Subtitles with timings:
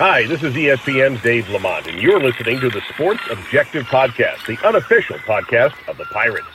[0.00, 4.56] Hi, this is ESPN's Dave Lamont, and you're listening to the Sports Objective Podcast, the
[4.66, 6.46] unofficial podcast of the Pirates.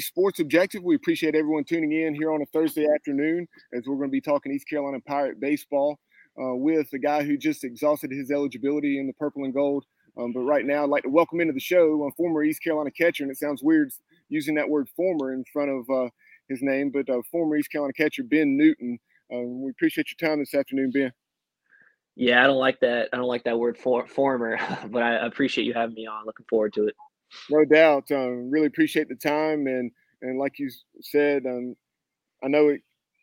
[0.00, 0.82] Sports Objective.
[0.82, 4.20] We appreciate everyone tuning in here on a Thursday afternoon as we're going to be
[4.20, 5.98] talking East Carolina Pirate baseball
[6.40, 9.84] uh, with the guy who just exhausted his eligibility in the purple and gold.
[10.18, 12.90] Um, but right now, I'd like to welcome into the show a former East Carolina
[12.90, 13.90] catcher, and it sounds weird
[14.28, 16.08] using that word "former" in front of uh,
[16.48, 18.98] his name, but uh, former East Carolina catcher Ben Newton.
[19.32, 21.12] Um, we appreciate your time this afternoon, Ben.
[22.14, 23.10] Yeah, I don't like that.
[23.12, 26.24] I don't like that word for, former, but I appreciate you having me on.
[26.24, 26.94] Looking forward to it.
[27.50, 28.10] No doubt.
[28.10, 29.90] Um, really appreciate the time and
[30.22, 30.70] and like you
[31.02, 31.76] said, um,
[32.44, 32.82] I know it.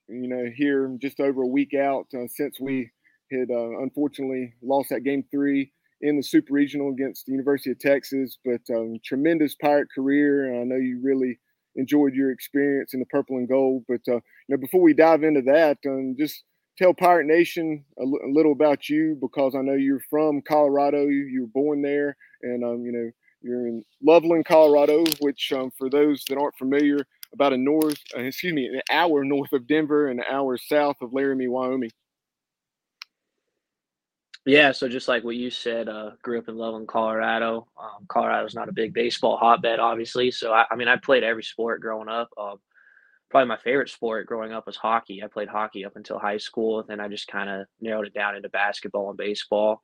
[0.09, 2.91] You know, here just over a week out uh, since we
[3.31, 7.79] had uh, unfortunately lost that game three in the Super Regional against the University of
[7.79, 10.61] Texas, but um, tremendous Pirate career.
[10.61, 11.39] I know you really
[11.75, 13.85] enjoyed your experience in the purple and gold.
[13.87, 16.43] But uh, you know, before we dive into that, um, just
[16.77, 21.03] tell Pirate Nation a, l- a little about you because I know you're from Colorado.
[21.07, 23.11] You, you were born there, and um, you know
[23.43, 28.21] you're in Loveland, Colorado, which, um, for those that aren't familiar, about a north, uh,
[28.21, 31.91] excuse me, an hour north of Denver and an hour south of Laramie, Wyoming.
[34.45, 37.67] Yeah, so just like what you said, uh, grew up in Loveland, Colorado.
[37.81, 40.31] Um, Colorado's not a big baseball hotbed, obviously.
[40.31, 42.29] So I, I mean, I played every sport growing up.
[42.37, 42.57] Um,
[43.29, 45.23] probably my favorite sport growing up was hockey.
[45.23, 48.13] I played hockey up until high school, and then I just kind of narrowed it
[48.13, 49.81] down into basketball and baseball.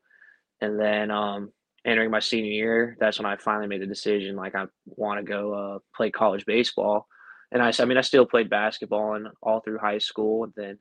[0.60, 1.52] And then um,
[1.84, 5.24] entering my senior year, that's when I finally made the decision like I want to
[5.24, 7.06] go uh, play college baseball.
[7.52, 10.44] And I, I mean, I still played basketball and all through high school.
[10.44, 10.78] And then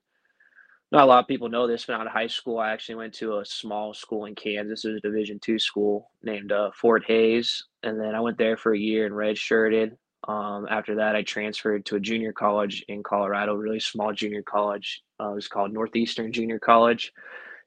[0.91, 3.13] not a lot of people know this, but out of high school, I actually went
[3.15, 4.83] to a small school in Kansas.
[4.83, 8.57] It was a Division two school named uh, Fort Hays, and then I went there
[8.57, 9.95] for a year and redshirted.
[10.27, 15.01] Um, after that, I transferred to a junior college in Colorado, really small junior college.
[15.19, 17.13] Uh, it was called Northeastern Junior College.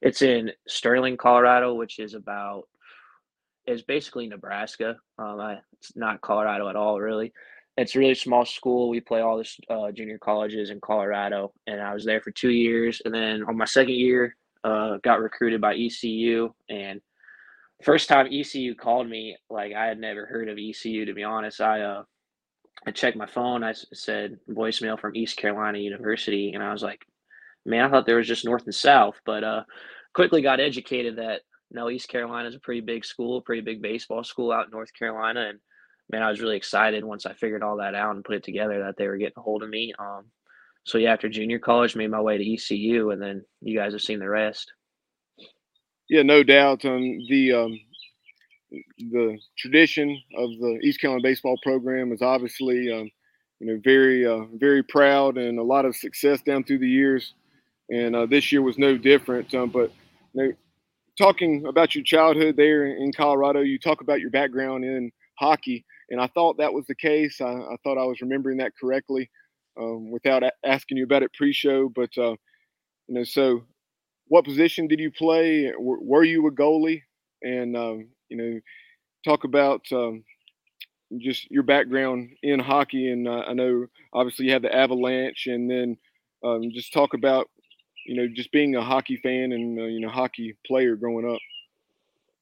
[0.01, 2.67] It's in Sterling, Colorado, which is about
[3.65, 4.95] is basically Nebraska.
[5.17, 7.33] Um, I, it's not Colorado at all, really.
[7.77, 8.89] It's a really small school.
[8.89, 12.51] We play all the uh, junior colleges in Colorado, and I was there for two
[12.51, 13.01] years.
[13.03, 16.53] And then on my second year, uh, got recruited by ECU.
[16.69, 17.01] And
[17.83, 21.61] first time ECU called me, like I had never heard of ECU to be honest.
[21.61, 22.03] I uh,
[22.85, 23.63] I checked my phone.
[23.63, 27.05] I said voicemail from East Carolina University, and I was like,
[27.65, 29.63] man, I thought there was just North and South, but uh,
[30.13, 31.41] quickly got educated that
[31.73, 34.93] no, East Carolina is a pretty big school, pretty big baseball school out in North
[34.93, 35.59] Carolina, and
[36.09, 38.79] man, I was really excited once I figured all that out and put it together
[38.79, 39.93] that they were getting a hold of me.
[39.97, 40.25] Um,
[40.85, 44.01] so yeah, after junior college, made my way to ECU, and then you guys have
[44.01, 44.71] seen the rest.
[46.09, 46.85] Yeah, no doubt.
[46.85, 47.79] Um, the um,
[48.97, 53.09] the tradition of the East Carolina baseball program is obviously, um,
[53.59, 57.33] you know, very uh, very proud and a lot of success down through the years,
[57.89, 59.53] and uh, this year was no different.
[59.55, 59.91] Um, but
[60.33, 60.53] you know,
[61.17, 66.19] talking about your childhood there in Colorado, you talk about your background in hockey, and
[66.21, 67.41] I thought that was the case.
[67.41, 69.29] I, I thought I was remembering that correctly
[69.79, 71.89] um, without a- asking you about it pre-show.
[71.89, 72.35] But uh,
[73.07, 73.63] you know, so
[74.27, 75.71] what position did you play?
[75.71, 77.01] W- were you a goalie?
[77.43, 78.59] And um, you know,
[79.25, 80.23] talk about um,
[81.17, 83.09] just your background in hockey.
[83.11, 85.97] And uh, I know obviously you have the Avalanche, and then
[86.43, 87.49] um, just talk about
[88.05, 91.39] you know, just being a hockey fan and uh, you know, hockey player growing up?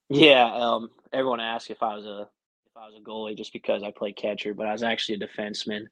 [0.09, 2.27] Yeah, um, everyone asked if I was a
[2.65, 5.27] if I was a goalie just because I played catcher, but I was actually a
[5.27, 5.85] defenseman.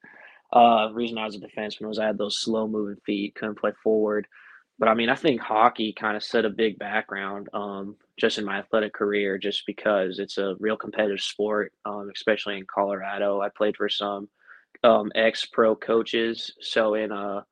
[0.52, 3.58] Uh, the reason I was a defenseman was I had those slow moving feet, couldn't
[3.58, 4.26] play forward.
[4.78, 8.46] But I mean, I think hockey kind of set a big background um, just in
[8.46, 13.42] my athletic career, just because it's a real competitive sport, um, especially in Colorado.
[13.42, 14.28] I played for some
[14.82, 16.52] um, ex pro coaches.
[16.60, 17.42] So in uh,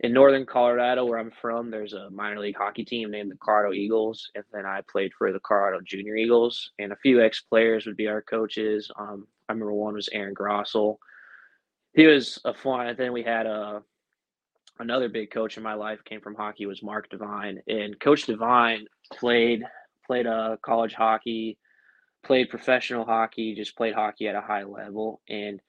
[0.00, 3.72] in northern Colorado, where I'm from, there's a minor league hockey team named the Colorado
[3.72, 6.70] Eagles, and then I played for the Colorado Junior Eagles.
[6.78, 8.90] And a few ex players would be our coaches.
[8.98, 10.98] Um, I remember one was Aaron Grossel.
[11.94, 12.86] He was a fun.
[12.86, 13.80] And then we had a uh,
[14.78, 18.86] another big coach in my life came from hockey was Mark Devine, and Coach Devine
[19.12, 19.64] played
[20.06, 21.58] played uh, college hockey
[22.24, 25.60] played professional hockey, just played hockey at a high level, and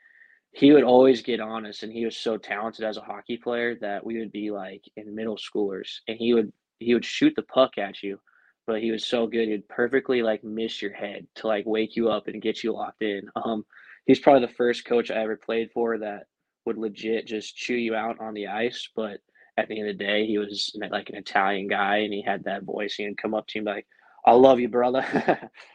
[0.52, 1.84] he would always get on us.
[1.84, 5.16] And he was so talented as a hockey player that we would be like in
[5.16, 8.20] middle schoolers, and he would he would shoot the puck at you,
[8.66, 12.10] but he was so good he'd perfectly like miss your head to like wake you
[12.10, 13.24] up and get you locked in.
[13.36, 13.66] Um,
[14.06, 16.24] he's probably the first coach I ever played for that
[16.66, 19.20] would legit just chew you out on the ice, but
[19.58, 22.44] at the end of the day, he was like an Italian guy, and he had
[22.46, 22.96] that voice.
[22.96, 23.86] He'd come up to him like,
[24.26, 25.04] "I love you, brother."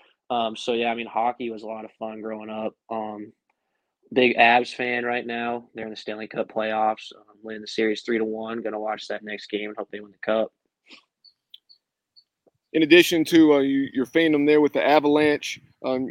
[0.31, 2.75] um, so yeah, I mean, hockey was a lot of fun growing up.
[2.91, 3.32] Um,
[4.15, 5.65] big Avs fan right now.
[5.75, 8.63] They're in the Stanley Cup playoffs, um, winning the series three to one.
[8.63, 10.53] Going to watch that next game and hope they win the cup.
[12.73, 16.09] In addition to uh, you, your fandom there with the Avalanche, um,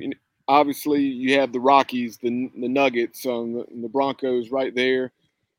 [0.48, 5.12] obviously you have the Rockies, the the Nuggets, um, the, the Broncos right there.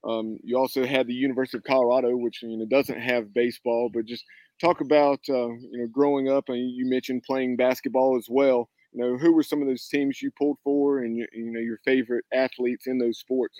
[0.05, 4.05] Um, you also had the University of Colorado, which you know doesn't have baseball, but
[4.05, 4.25] just
[4.61, 8.69] talk about uh, you know growing up, and you mentioned playing basketball as well.
[8.94, 11.61] You know, who were some of those teams you pulled for, and you, you know
[11.61, 13.58] your favorite athletes in those sports?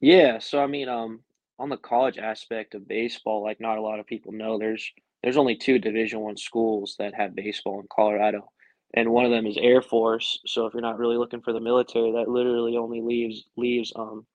[0.00, 1.20] Yeah, so I mean, um,
[1.60, 4.92] on the college aspect of baseball, like not a lot of people know, there's
[5.22, 8.50] there's only two Division One schools that have baseball in Colorado,
[8.94, 10.40] and one of them is Air Force.
[10.44, 14.26] So if you're not really looking for the military, that literally only leaves leaves um,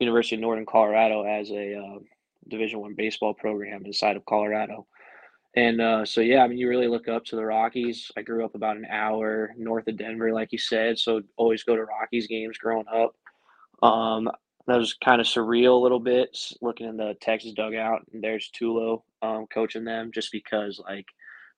[0.00, 1.98] University of Northern Colorado as a uh,
[2.48, 4.86] Division One baseball program inside of Colorado.
[5.56, 8.10] And uh, so, yeah, I mean, you really look up to the Rockies.
[8.16, 11.74] I grew up about an hour north of Denver, like you said, so always go
[11.74, 13.14] to Rockies games growing up.
[13.82, 14.30] Um,
[14.66, 18.50] that was kind of surreal a little bit looking in the Texas dugout, and there's
[18.58, 21.06] Tulo um, coaching them just because, like,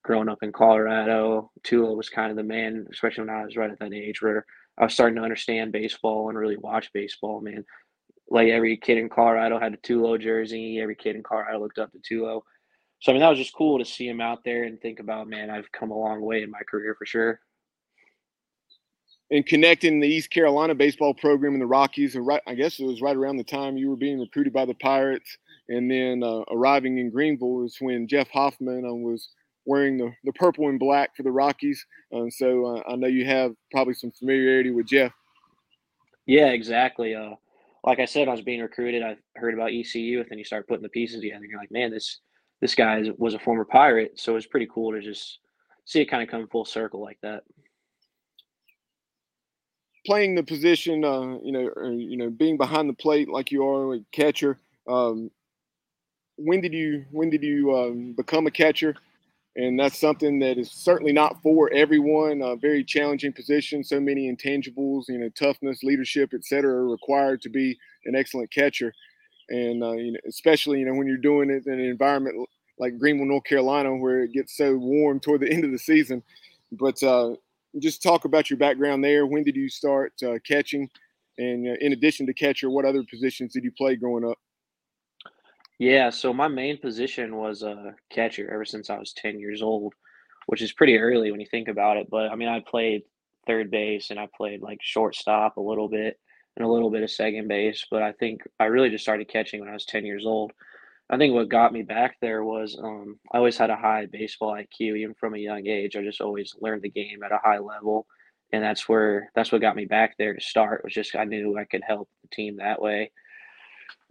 [0.03, 3.69] growing up in Colorado, Tulo was kind of the man, especially when I was right
[3.69, 4.43] at that age where
[4.79, 7.63] I was starting to understand baseball and really watch baseball, man
[8.29, 10.79] like every kid in Colorado had a Tulo jersey.
[10.79, 12.41] Every kid in Colorado looked up to Tulo.
[13.03, 15.27] So I mean, that was just cool to see him out there and think about,
[15.27, 17.41] man, I've come a long way in my career for sure.
[19.29, 23.01] And connecting the East Carolina baseball program and the Rockies, right, I guess it was
[23.01, 26.97] right around the time you were being recruited by the Pirates, and then uh, arriving
[26.97, 29.31] in Greenville was when Jeff Hoffman uh, was
[29.65, 31.85] wearing the, the purple and black for the Rockies.
[32.15, 35.11] Uh, so uh, I know you have probably some familiarity with Jeff.
[36.25, 37.15] Yeah, exactly.
[37.15, 37.31] Uh,
[37.83, 39.03] like I said, I was being recruited.
[39.03, 41.41] I heard about ECU, and then you start putting the pieces together.
[41.41, 42.21] And you're like, man, this
[42.63, 45.39] this guy was a former pirate, so it was pretty cool to just
[45.83, 47.43] see it kind of come full circle like that.
[50.05, 53.67] Playing the position, uh, you know, or, you know, being behind the plate like you
[53.67, 54.57] are, a catcher.
[54.87, 55.29] Um,
[56.37, 58.95] when did you when did you um, become a catcher?
[59.55, 62.41] and that's something that is certainly not for everyone.
[62.41, 67.39] A very challenging position, so many intangibles, you know, toughness, leadership, et cetera, are required
[67.41, 68.93] to be an excellent catcher.
[69.49, 72.47] And uh, you know, especially you know when you're doing it in an environment
[72.77, 76.23] like Greenville, North Carolina, where it gets so warm toward the end of the season.
[76.71, 77.35] But uh,
[77.79, 79.25] just talk about your background there.
[79.25, 80.89] When did you start uh, catching?
[81.37, 84.37] And uh, in addition to catcher, what other positions did you play growing up?
[85.79, 89.93] Yeah, so my main position was a catcher ever since I was 10 years old,
[90.45, 92.09] which is pretty early when you think about it.
[92.09, 93.03] But I mean, I played
[93.47, 96.19] third base and I played like shortstop a little bit
[96.55, 97.85] and a little bit of second base.
[97.89, 100.53] But I think I really just started catching when I was 10 years old.
[101.13, 104.53] I think what got me back there was um, I always had a high baseball
[104.53, 105.95] IQ, even from a young age.
[105.95, 108.07] I just always learned the game at a high level.
[108.51, 111.57] And that's where that's what got me back there to start was just I knew
[111.57, 113.11] I could help the team that way.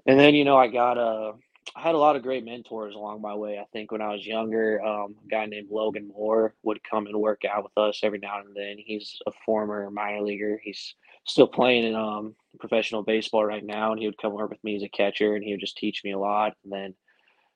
[0.07, 1.33] And then, you know, I got a
[1.75, 3.59] I had a lot of great mentors along my way.
[3.59, 7.17] I think when I was younger, um, a guy named Logan Moore would come and
[7.17, 8.77] work out with us every now and then.
[8.79, 10.61] He's a former minor leaguer.
[10.63, 14.63] He's still playing in um, professional baseball right now, and he would come work with
[14.65, 16.55] me as a catcher, and he would just teach me a lot.
[16.65, 16.95] And then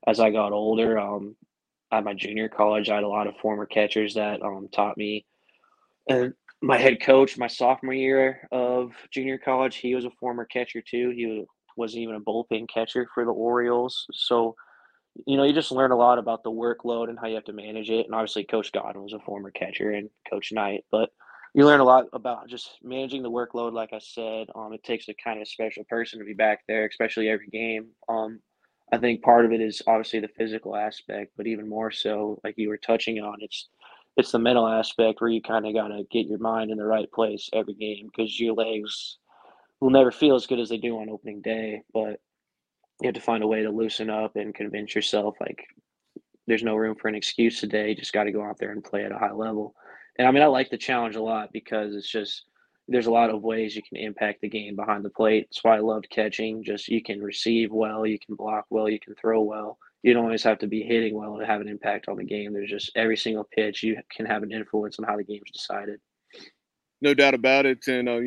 [0.07, 1.37] as I got older, um,
[1.93, 5.27] at my junior college, I had a lot of former catchers that um, taught me.
[6.09, 10.81] And my head coach, my sophomore year of junior college, he was a former catcher
[10.81, 11.11] too.
[11.11, 11.45] He
[11.77, 14.07] was wasn't even a bullpen catcher for the Orioles.
[14.13, 14.57] So,
[15.27, 17.53] you know, you just learn a lot about the workload and how you have to
[17.53, 18.07] manage it.
[18.07, 21.11] And obviously, Coach Godwin was a former catcher and Coach Knight, but
[21.55, 23.73] you learn a lot about just managing the workload.
[23.73, 26.87] Like I said, um, it takes a kind of special person to be back there,
[26.87, 27.87] especially every game.
[28.09, 28.41] Um,
[28.93, 32.55] I think part of it is obviously the physical aspect, but even more so, like
[32.57, 33.69] you were touching on, it's
[34.17, 36.85] it's the mental aspect where you kind of got to get your mind in the
[36.85, 39.19] right place every game because your legs
[39.81, 42.21] will never feel as good as they do on opening day, but
[43.01, 45.67] you have to find a way to loosen up and convince yourself like
[46.47, 47.91] there's no room for an excuse today.
[47.91, 49.75] You just got to go out there and play at a high level.
[50.19, 52.45] And I mean, I like the challenge a lot because it's just
[52.89, 55.49] there's a lot of ways you can impact the game behind the plate.
[55.49, 56.63] That's why I loved catching.
[56.63, 60.25] Just you can receive well, you can block well, you can throw well, you don't
[60.25, 62.53] always have to be hitting well to have an impact on the game.
[62.53, 66.01] There's just every single pitch you can have an influence on how the game's decided.
[67.03, 67.87] No doubt about it.
[67.89, 68.21] And uh,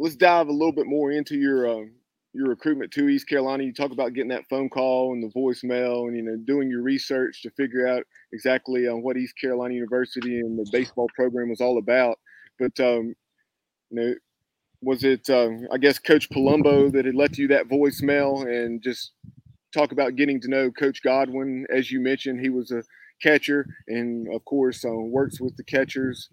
[0.00, 1.84] let's dive a little bit more into your uh,
[2.32, 3.62] your recruitment to East Carolina.
[3.62, 6.82] You talk about getting that phone call and the voicemail, and you know doing your
[6.82, 8.02] research to figure out
[8.32, 12.18] exactly uh, what East Carolina University and the baseball program was all about.
[12.58, 13.14] But um,
[13.90, 14.14] you know,
[14.80, 19.12] was it uh, I guess Coach Palumbo that had left you that voicemail and just
[19.72, 21.66] talk about getting to know Coach Godwin?
[21.72, 22.82] As you mentioned, he was a
[23.22, 26.30] catcher, and of course uh, works with the catchers,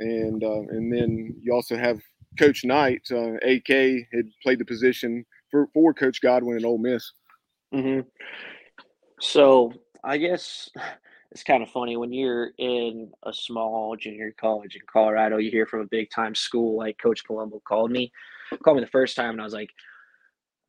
[0.00, 2.00] and uh, and then you also have
[2.38, 3.02] Coach Knight.
[3.10, 3.68] Uh, AK
[4.12, 7.12] had played the position for, for Coach Godwin at Ole Miss.
[7.72, 8.00] Mm-hmm.
[9.20, 9.72] So
[10.02, 10.70] I guess
[11.30, 15.38] it's kind of funny when you're in a small junior college in Colorado.
[15.38, 18.12] You hear from a big time school like Coach Palumbo called me,
[18.62, 19.70] called me the first time, and I was like,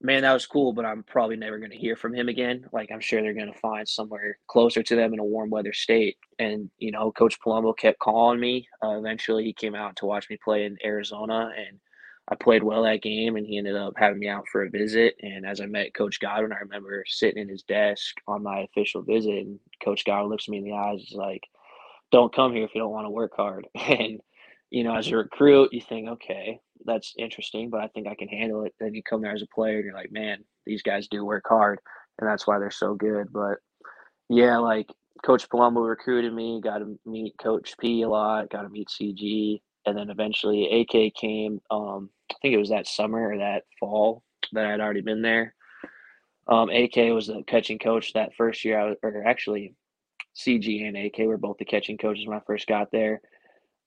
[0.01, 2.65] "Man, that was cool," but I'm probably never going to hear from him again.
[2.71, 5.73] Like I'm sure they're going to find somewhere closer to them in a warm weather
[5.73, 6.17] state.
[6.39, 8.67] And you know, Coach Palumbo kept calling me.
[8.83, 11.79] Uh, eventually, he came out to watch me play in Arizona, and
[12.27, 15.15] I played well that game, and he ended up having me out for a visit.
[15.21, 19.01] And as I met Coach Godwin, I remember sitting in his desk on my official
[19.03, 21.43] visit, and Coach Godwin looks me in the eyes, is like,
[22.11, 24.21] "Don't come here if you don't want to work hard." And
[24.72, 28.27] you know, as a recruit, you think, "Okay, that's interesting, but I think I can
[28.27, 31.07] handle it." Then you come there as a player, and you're like, "Man, these guys
[31.07, 31.79] do work hard,
[32.19, 33.60] and that's why they're so good." But
[34.29, 34.89] yeah, like
[35.24, 39.62] Coach Palumbo recruited me, got to meet Coach P a lot, got to meet CG,
[39.86, 41.62] and then eventually AK came.
[41.72, 45.55] Um, I think it was that summer or that fall that I'd already been there.
[46.48, 48.79] Um, AK was the catching coach that first year.
[48.79, 49.74] I was, or actually,
[50.36, 53.22] CG and AK were both the catching coaches when I first got there.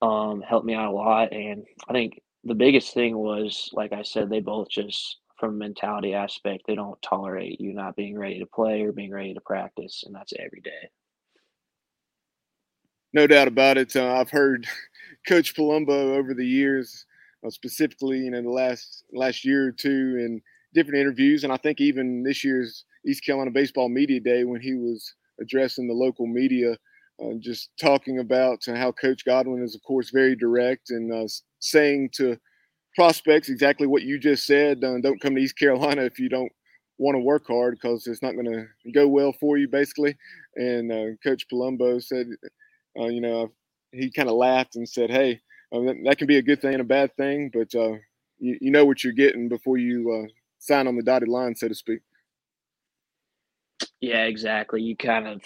[0.01, 4.03] Um, helped me out a lot, and I think the biggest thing was, like I
[4.03, 8.39] said, they both just from a mentality aspect, they don't tolerate you not being ready
[8.41, 10.91] to play or being ready to practice, and that's every day.
[13.13, 13.95] No doubt about it.
[13.97, 14.67] Uh, I've heard
[15.29, 17.07] Coach Palumbo over the years
[17.47, 20.43] uh, specifically, you know, the last last year or two in
[20.75, 24.75] different interviews, and I think even this year's East Carolina Baseball Media Day when he
[24.75, 26.77] was addressing the local media,
[27.23, 31.27] uh, just talking about how Coach Godwin is, of course, very direct and uh,
[31.61, 32.37] saying to
[32.95, 36.53] prospects exactly what you just said: uh, don't come to East Carolina if you don't
[36.99, 40.17] want to work hard because it's not going to go well for you, basically.
[40.57, 42.27] And uh, Coach Palumbo said,
[42.99, 43.53] uh, you know,
[43.93, 46.81] he kind of laughed and said, "Hey." uh, that, can be a good thing and
[46.81, 48.01] a bad thing, but you,
[48.39, 50.27] you, know what you're getting before you
[50.59, 52.01] sign on the dotted line, so to speak.
[54.01, 54.83] Yeah, exactly.
[54.83, 55.43] You kind of,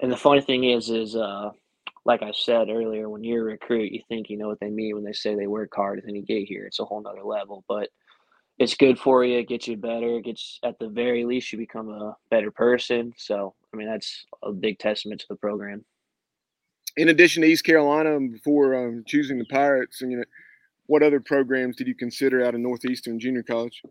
[0.00, 1.50] and the funny thing is, is uh,
[2.04, 4.94] like I said earlier, when you're a recruit, you think you know what they mean
[4.94, 7.22] when they say they work hard, and then you get here, it's a whole nother
[7.22, 7.64] level.
[7.68, 7.88] But
[8.58, 9.38] it's good for you.
[9.38, 10.18] It gets you better.
[10.18, 13.12] It gets at the very least you become a better person.
[13.16, 15.84] So I mean that's a big testament to the program
[16.96, 20.24] in addition to East Carolina, before um, choosing the Pirates, and you know,
[20.86, 23.82] what other programs did you consider out of Northeastern Junior College?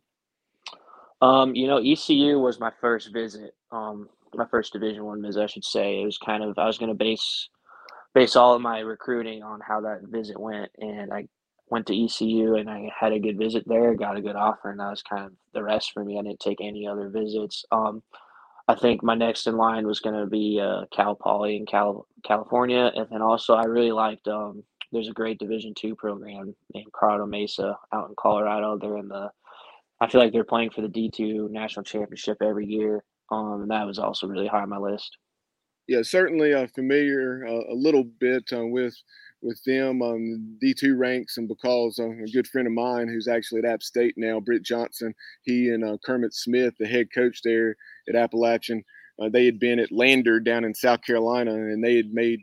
[1.22, 3.56] Um, you know, ECU was my first visit.
[3.72, 6.02] Um, my first Division One visit, I should say.
[6.02, 7.50] It was kind of I was going to base
[8.14, 11.28] base all of my recruiting on how that visit went, and I
[11.70, 14.80] went to ECU and I had a good visit there, got a good offer, and
[14.80, 16.18] that was kind of the rest for me.
[16.18, 17.64] I didn't take any other visits.
[17.72, 18.02] Um,
[18.68, 22.06] I think my next in line was going to be uh, Cal Poly in Cal-
[22.24, 24.28] California, and then also I really liked.
[24.28, 28.78] Um, there's a great Division two program named Colorado Mesa out in Colorado.
[28.78, 29.30] They're in the.
[30.02, 33.72] I feel like they're playing for the D two national championship every year, um, and
[33.72, 35.18] that was also really high on my list.
[35.88, 38.96] Yeah, certainly uh, familiar uh, a little bit uh, with
[39.42, 43.28] with them on um, D2 ranks, and because uh, a good friend of mine who's
[43.28, 47.42] actually at App State now, Britt Johnson, he and uh, Kermit Smith, the head coach
[47.42, 47.76] there
[48.10, 48.84] at Appalachian,
[49.20, 52.42] uh, they had been at Lander down in South Carolina, and they had made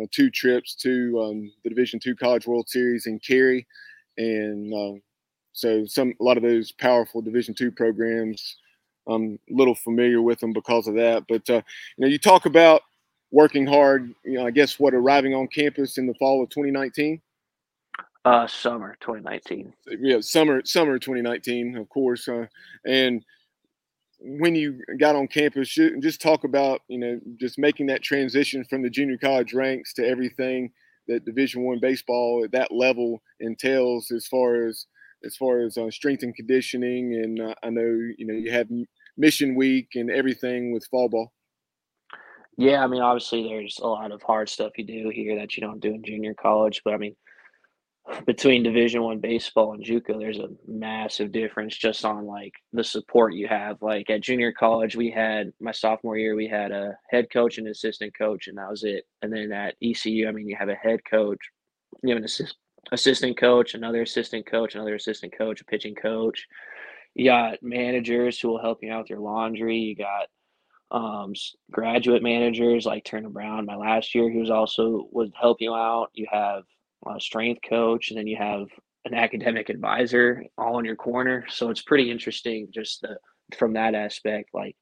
[0.00, 3.66] uh, two trips to um, the Division Two College World Series in Cary,
[4.16, 4.98] and uh,
[5.52, 8.56] so some a lot of those powerful Division Two programs.
[9.06, 11.62] I'm a little familiar with them because of that, but uh,
[11.96, 12.82] you know, you talk about
[13.30, 14.12] working hard.
[14.24, 17.20] You know, I guess what arriving on campus in the fall of 2019.
[18.24, 19.72] Uh, summer 2019.
[20.00, 22.26] Yeah, summer summer 2019, of course.
[22.26, 22.46] Uh,
[22.84, 23.24] and
[24.20, 25.68] when you got on campus,
[26.00, 30.06] just talk about you know just making that transition from the junior college ranks to
[30.06, 30.72] everything
[31.06, 34.86] that Division One baseball at that level entails, as far as
[35.26, 37.14] as far as uh, strength and conditioning.
[37.14, 37.82] And uh, I know
[38.18, 38.68] you know you have
[39.16, 41.32] mission week and everything with fall ball.
[42.58, 45.60] Yeah, I mean, obviously, there's a lot of hard stuff you do here that you
[45.60, 46.80] don't do in junior college.
[46.84, 47.16] But I mean,
[48.26, 53.34] between division one baseball and juco there's a massive difference just on like the support
[53.34, 57.26] you have like at junior college we had my sophomore year we had a head
[57.32, 60.56] coach and assistant coach and that was it and then at ecu i mean you
[60.56, 61.40] have a head coach
[62.02, 62.56] you have an assist,
[62.92, 66.46] assistant coach another assistant coach another assistant coach a pitching coach
[67.14, 70.28] you got managers who will help you out with your laundry you got
[70.90, 71.32] um,
[71.70, 73.66] graduate managers like Turner Brown.
[73.66, 76.10] My last year, he was also would help you out.
[76.14, 76.62] You have
[77.06, 78.66] a strength coach, and then you have
[79.04, 81.44] an academic advisor all in your corner.
[81.48, 83.18] So it's pretty interesting just the,
[83.56, 84.50] from that aspect.
[84.54, 84.76] Like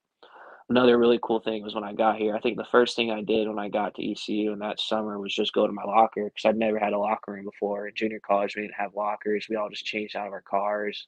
[0.69, 2.35] another really cool thing was when I got here.
[2.35, 5.19] I think the first thing I did when I got to ECU in that summer
[5.19, 7.89] was just go to my locker because I'd never had a locker room before.
[7.89, 9.47] In junior college, we didn't have lockers.
[9.49, 11.07] We all just changed out of our cars.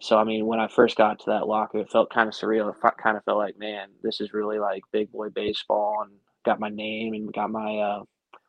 [0.00, 2.70] So I mean, when I first got to that locker, it felt kind of surreal.
[2.70, 6.12] It kind of felt like, man, this is really like big boy baseball, and
[6.44, 8.02] got my name and got my uh,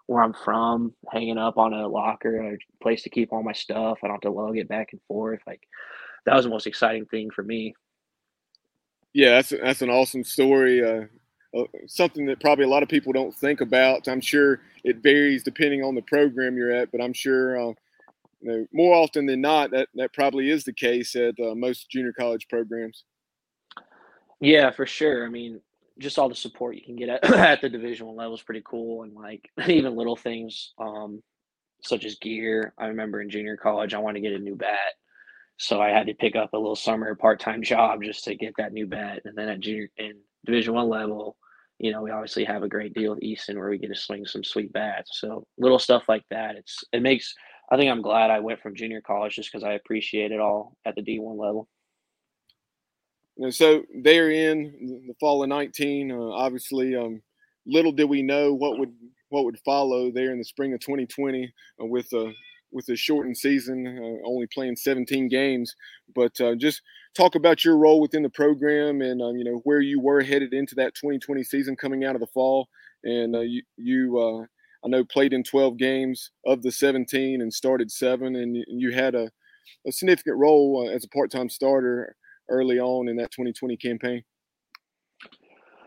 [0.08, 4.00] where I'm from hanging up on a locker, a place to keep all my stuff.
[4.04, 5.42] I don't have to lug it back and forth.
[5.46, 5.62] Like
[6.26, 7.76] that was the most exciting thing for me.
[9.14, 10.84] Yeah, that's that's an awesome story.
[10.84, 11.06] Uh,
[11.58, 14.08] uh, something that probably a lot of people don't think about.
[14.08, 17.74] I'm sure it varies depending on the program you're at, but I'm sure uh,
[18.42, 21.90] you know, more often than not, that that probably is the case at uh, most
[21.90, 23.04] junior college programs.
[24.40, 25.26] Yeah, for sure.
[25.26, 25.62] I mean,
[26.00, 28.64] just all the support you can get at, at the division one level is pretty
[28.66, 31.22] cool, and like even little things um,
[31.84, 32.74] such as gear.
[32.78, 34.96] I remember in junior college, I wanted to get a new bat,
[35.64, 38.54] so I had to pick up a little summer part time job just to get
[38.58, 39.22] that new bat.
[39.24, 40.16] And then at junior in
[40.46, 41.38] Division one level,
[41.80, 44.26] you know, we obviously have a great deal with Easton where we get to swing
[44.26, 45.22] some sweet bats.
[45.22, 46.58] So little stuff like that.
[46.58, 47.34] It's it makes
[47.72, 50.76] I think I'm glad I went from junior college just because I appreciate it all
[50.86, 51.70] at the D1 level.
[53.38, 56.12] And so they're in the fall of 19.
[56.12, 57.22] Uh, obviously, um,
[57.66, 58.94] little did we know what would
[59.30, 62.34] what would follow there in the spring of 2020 uh, with a
[62.74, 65.76] with a shortened season, uh, only playing 17 games.
[66.16, 66.82] But uh, just
[67.16, 70.54] talk about your role within the program and um, you know where you were headed
[70.54, 72.68] into that 2020 season coming out of the fall,
[73.04, 74.46] and uh, you you uh,
[74.86, 79.16] I know played in 12 games of the 17 and started seven, and you had
[79.16, 79.32] a,
[79.88, 82.16] a significant role uh, as a part-time starter
[82.50, 84.24] early on in that 2020 campaign.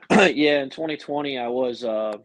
[0.11, 2.17] yeah, in 2020, I was uh,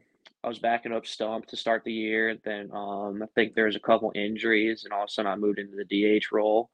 [0.43, 2.35] I was backing up Stump to start the year.
[2.43, 5.35] Then um, I think there was a couple injuries, and all of a sudden I
[5.35, 6.71] moved into the DH role.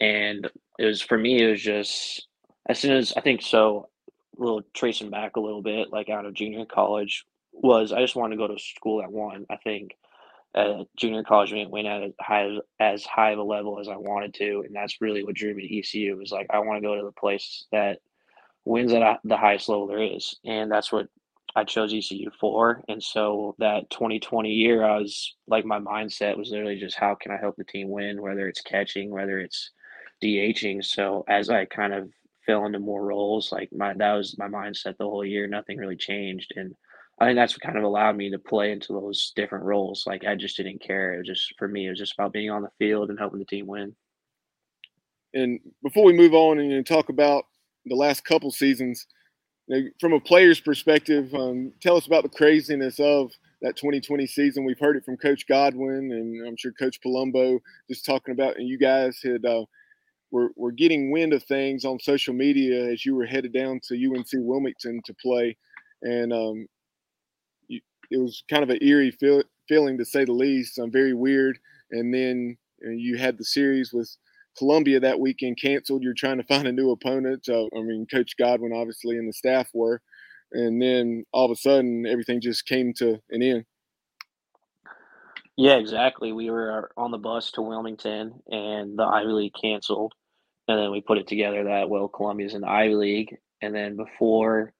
[0.00, 2.26] And it was for me, it was just
[2.68, 3.88] as soon as I think so.
[4.38, 8.16] A little tracing back a little bit, like out of junior college, was I just
[8.16, 9.46] wanted to go to school at one.
[9.48, 9.96] I think
[10.54, 13.88] at junior college we didn't win at as high as high of a level as
[13.88, 16.16] I wanted to, and that's really what drew me to ECU.
[16.16, 18.00] Was like I want to go to the place that
[18.64, 21.08] wins at the highest level there is, and that's what
[21.56, 22.84] I chose ECU for.
[22.86, 27.32] And so that 2020 year, I was like my mindset was literally just how can
[27.32, 29.70] I help the team win, whether it's catching, whether it's
[30.22, 30.84] DHing.
[30.84, 32.10] So as I kind of
[32.44, 35.46] fell into more roles, like my that was my mindset the whole year.
[35.46, 36.74] Nothing really changed, and
[37.18, 40.04] I think that's what kind of allowed me to play into those different roles.
[40.06, 41.14] Like I just didn't care.
[41.14, 43.38] It was just for me, it was just about being on the field and helping
[43.38, 43.96] the team win.
[45.32, 47.46] And before we move on and talk about
[47.86, 49.06] the last couple seasons,
[49.66, 54.26] you know, from a player's perspective, um, tell us about the craziness of that 2020
[54.26, 54.64] season.
[54.64, 58.68] We've heard it from Coach Godwin and I'm sure Coach Palumbo just talking about, and
[58.68, 59.64] you guys had uh,
[60.30, 63.94] were, were getting wind of things on social media as you were headed down to
[63.94, 65.56] UNC Wilmington to play.
[66.02, 66.66] And um,
[68.10, 70.78] it was kind of an eerie feel, feeling to say the least.
[70.78, 71.58] Um, very weird.
[71.90, 74.14] And then uh, you had the series with
[74.56, 76.02] Columbia that weekend canceled.
[76.02, 77.44] You're trying to find a new opponent.
[77.44, 80.00] So, I mean, Coach Godwin obviously and the staff were.
[80.52, 83.64] And then all of a sudden, everything just came to an end.
[85.56, 86.32] Yeah, exactly.
[86.32, 90.12] We were uh, on the bus to Wilmington, and the Ivy League canceled.
[90.68, 93.96] And then we put it together that well, Columbia's in the Ivy League, and then
[93.96, 94.74] before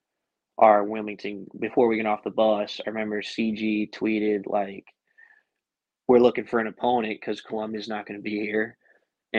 [0.57, 2.81] our Wilmington before we get off the bus.
[2.85, 4.85] I remember CG tweeted like,
[6.07, 8.77] "We're looking for an opponent because Columbia's not going to be here,"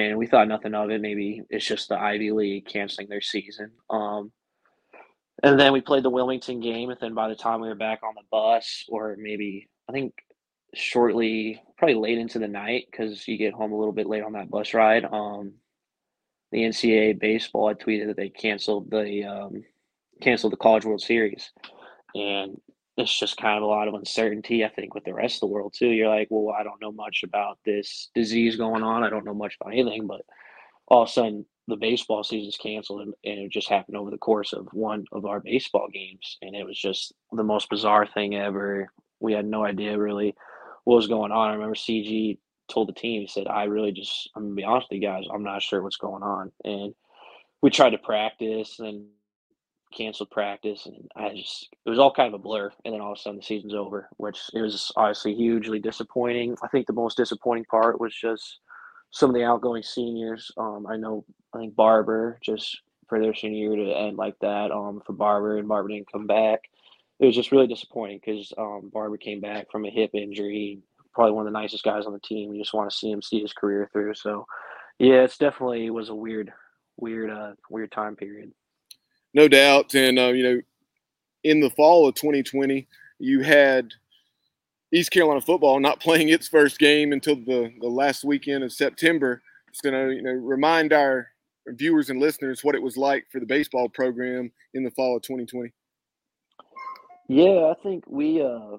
[0.07, 1.01] and we thought nothing of it.
[1.01, 3.73] Maybe it's just the Ivy League canceling their season.
[3.91, 4.33] Um,
[5.43, 8.01] and then we played the Wilmington game, and then by the time we were back
[8.03, 10.15] on the bus, or maybe I think
[10.75, 14.33] shortly, probably late into the night, because you get home a little bit late on
[14.33, 15.05] that bus ride.
[15.05, 15.55] Um,
[16.51, 19.65] the NCAA baseball had tweeted that they canceled the um,
[20.21, 21.53] canceled the College World Series,
[22.15, 22.61] and
[22.99, 24.65] it's just kind of a lot of uncertainty.
[24.65, 25.89] I think with the rest of the world too.
[25.89, 29.05] You're like, well, I don't know much about this disease going on.
[29.05, 30.23] I don't know much about anything, but
[30.89, 34.19] all of a sudden the baseball season's canceled, and, and it just happened over the
[34.19, 38.35] course of one of our baseball games, and it was just the most bizarre thing
[38.35, 38.91] ever.
[39.21, 40.35] We had no idea really
[40.85, 41.51] what was going on.
[41.51, 44.89] I remember CG told the team, he said, I really just, I'm gonna be honest
[44.91, 46.51] with you guys, I'm not sure what's going on.
[46.65, 46.95] And
[47.63, 49.07] we tried to practice and
[49.93, 52.71] canceled practice, and I just, it was all kind of a blur.
[52.85, 56.57] And then all of a sudden the season's over, which it was obviously hugely disappointing.
[56.63, 58.61] I think the most disappointing part was just
[59.11, 60.51] some of the outgoing seniors.
[60.57, 61.25] Um, I know,
[61.55, 65.59] I think Barber just for their senior year to end like that um, for Barber,
[65.59, 66.61] and Barber didn't come back.
[67.21, 70.83] It was just really disappointing because um, Barber came back from a hip injury
[71.19, 72.53] probably one of the nicest guys on the team.
[72.53, 74.15] You just want to see him see his career through.
[74.15, 74.47] So,
[75.01, 76.53] yeah, it's definitely it was a weird,
[76.97, 78.53] weird, uh, weird time period.
[79.35, 80.61] No doubt, and uh, you know,
[81.45, 82.87] in the fall of 2020,
[83.19, 83.93] you had
[84.93, 89.43] East Carolina football not playing its first game until the the last weekend of September.
[89.73, 91.29] So, you know, remind our
[91.67, 95.23] viewers and listeners what it was like for the baseball program in the fall of
[95.23, 95.71] 2020.
[97.29, 98.79] Yeah, I think we uh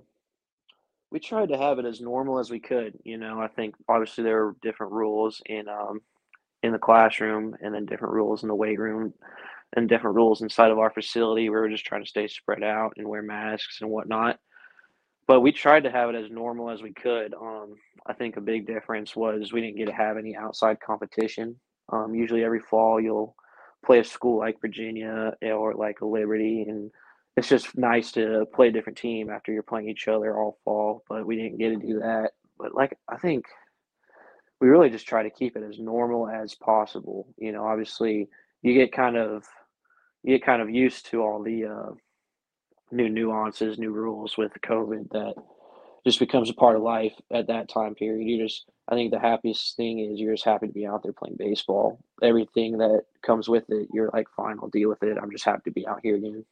[1.12, 2.97] we tried to have it as normal as we could.
[3.03, 6.01] You know, I think obviously there were different rules in um,
[6.62, 9.13] in the classroom, and then different rules in the weight room,
[9.75, 11.49] and different rules inside of our facility.
[11.49, 14.39] We were just trying to stay spread out and wear masks and whatnot.
[15.27, 17.36] But we tried to have it as normal as we could.
[17.36, 17.75] Um,
[18.08, 21.55] I think a big difference was we didn't get to have any outside competition.
[21.91, 23.36] Um, usually, every fall you'll
[23.86, 26.89] play a school like Virginia or like Liberty, and
[27.38, 31.03] it's just nice to play a different team after you're playing each other all fall,
[31.08, 32.32] but we didn't get to do that.
[32.58, 33.45] But like I think
[34.60, 37.27] we really just try to keep it as normal as possible.
[37.38, 38.29] You know, obviously
[38.62, 39.45] you get kind of
[40.23, 41.91] you get kind of used to all the uh,
[42.91, 45.36] new nuances, new rules with COVID that
[46.05, 48.27] just becomes a part of life at that time period.
[48.27, 51.13] You just I think the happiest thing is you're just happy to be out there
[51.13, 51.99] playing baseball.
[52.23, 55.17] Everything that comes with it, you're like, fine, I'll deal with it.
[55.21, 56.45] I'm just happy to be out here again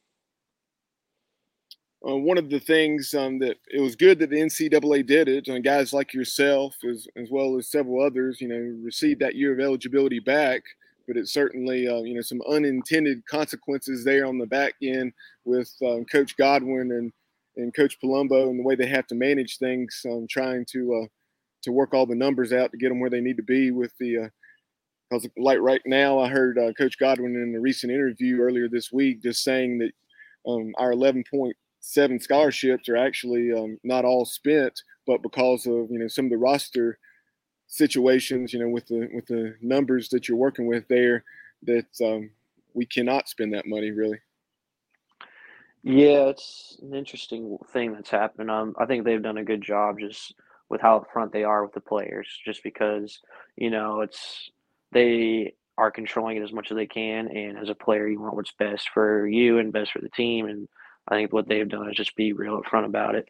[2.06, 5.48] uh, one of the things um, that it was good that the NCAA did it,
[5.48, 9.52] and guys like yourself, as, as well as several others, you know, received that year
[9.52, 10.62] of eligibility back.
[11.08, 15.12] But it certainly, uh, you know, some unintended consequences there on the back end
[15.44, 17.12] with um, Coach Godwin and
[17.56, 21.06] and Coach Palumbo and the way they have to manage things, um, trying to uh,
[21.62, 23.92] to work all the numbers out to get them where they need to be with
[23.98, 24.30] the.
[25.10, 28.68] Because uh, like right now, I heard uh, Coach Godwin in a recent interview earlier
[28.68, 29.92] this week just saying that
[30.48, 35.90] um, our 11 point seven scholarships are actually um, not all spent, but because of
[35.90, 36.98] you know some of the roster
[37.68, 41.24] situations, you know, with the with the numbers that you're working with there,
[41.62, 42.30] that um,
[42.74, 44.18] we cannot spend that money really.
[45.84, 48.50] Yeah, it's an interesting thing that's happened.
[48.50, 50.34] Um, I think they've done a good job just
[50.68, 53.20] with how upfront they are with the players, just because
[53.56, 54.50] you know it's
[54.90, 58.34] they are controlling it as much as they can, and as a player, you want
[58.34, 60.68] what's best for you and best for the team, and
[61.06, 63.28] I think what they've done is just be real upfront about it.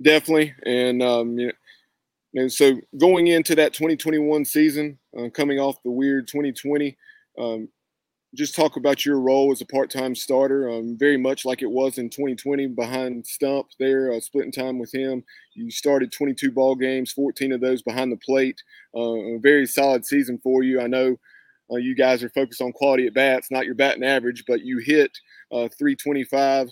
[0.00, 1.52] Definitely, and um, you know,
[2.34, 6.96] and so going into that 2021 season, uh, coming off the weird 2020,
[7.38, 7.68] um,
[8.34, 10.70] just talk about your role as a part-time starter.
[10.70, 14.92] Um, very much like it was in 2020 behind Stump there, uh, splitting time with
[14.94, 15.22] him.
[15.54, 18.62] You started 22 ball games, 14 of those behind the plate.
[18.96, 20.80] Uh, a very solid season for you.
[20.80, 21.16] I know
[21.70, 24.78] uh, you guys are focused on quality at bats, not your batting average, but you
[24.78, 25.10] hit
[25.52, 26.70] uh, 325.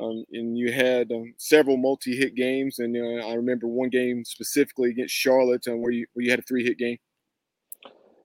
[0.00, 4.90] Um, and you had um, several multi-hit games, and uh, I remember one game specifically
[4.90, 6.98] against Charlotte um, where you where you had a three-hit game.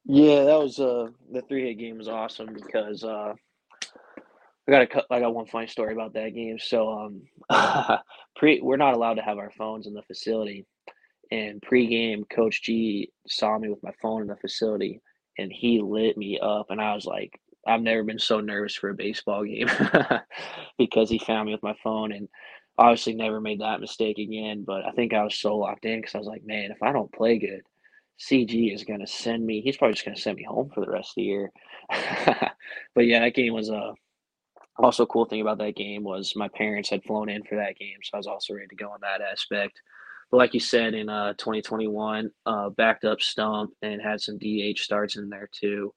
[0.06, 3.34] Yeah, that was uh the three-hit game was awesome because uh,
[4.67, 6.58] I got a I got one funny story about that game.
[6.60, 6.89] So
[7.51, 7.99] um,
[8.36, 10.65] pre we're not allowed to have our phones in the facility,
[11.32, 15.01] and pre-game, Coach G saw me with my phone in the facility,
[15.38, 18.89] and he lit me up and I was like I've never been so nervous for
[18.89, 19.69] a baseball game
[20.77, 22.27] because he found me with my phone and
[22.77, 26.15] obviously never made that mistake again but I think I was so locked in cuz
[26.15, 27.62] I was like man if I don't play good
[28.19, 30.82] CG is going to send me he's probably just going to send me home for
[30.82, 31.51] the rest of the year
[32.95, 33.93] but yeah that game was a uh,
[34.77, 37.97] also cool thing about that game was my parents had flown in for that game
[38.03, 39.82] so I was also ready to go on that aspect
[40.30, 44.80] but like you said, in uh, 2021, uh, backed up Stump and had some DH
[44.80, 45.93] starts in there too.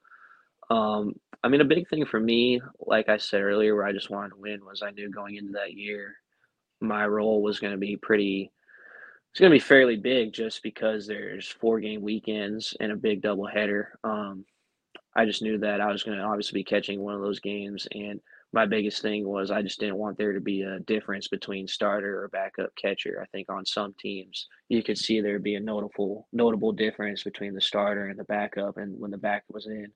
[0.71, 4.11] Um, I mean, a big thing for me, like I said earlier, where I just
[4.11, 6.15] wanted to win was I knew going into that year,
[6.81, 8.53] my role was going to be pretty.
[9.31, 13.23] It's going to be fairly big just because there's four game weekends and a big
[13.23, 13.87] doubleheader.
[14.03, 14.45] Um,
[15.15, 17.87] I just knew that I was going to obviously be catching one of those games,
[17.93, 18.21] and
[18.53, 22.23] my biggest thing was I just didn't want there to be a difference between starter
[22.23, 23.21] or backup catcher.
[23.23, 27.55] I think on some teams you could see there be a notable notable difference between
[27.55, 29.93] the starter and the backup, and when the backup was in,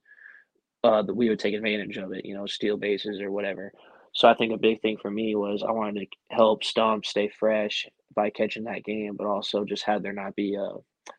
[0.85, 2.25] uh, we would take advantage of it.
[2.25, 3.71] You know, steal bases or whatever.
[4.13, 7.29] So I think a big thing for me was I wanted to help Stump stay
[7.37, 10.69] fresh, by catching that game, but also just had there not be a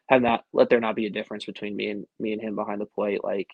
[0.08, 2.80] had not let there not be a difference between me and me and him behind
[2.80, 3.22] the plate.
[3.22, 3.48] Like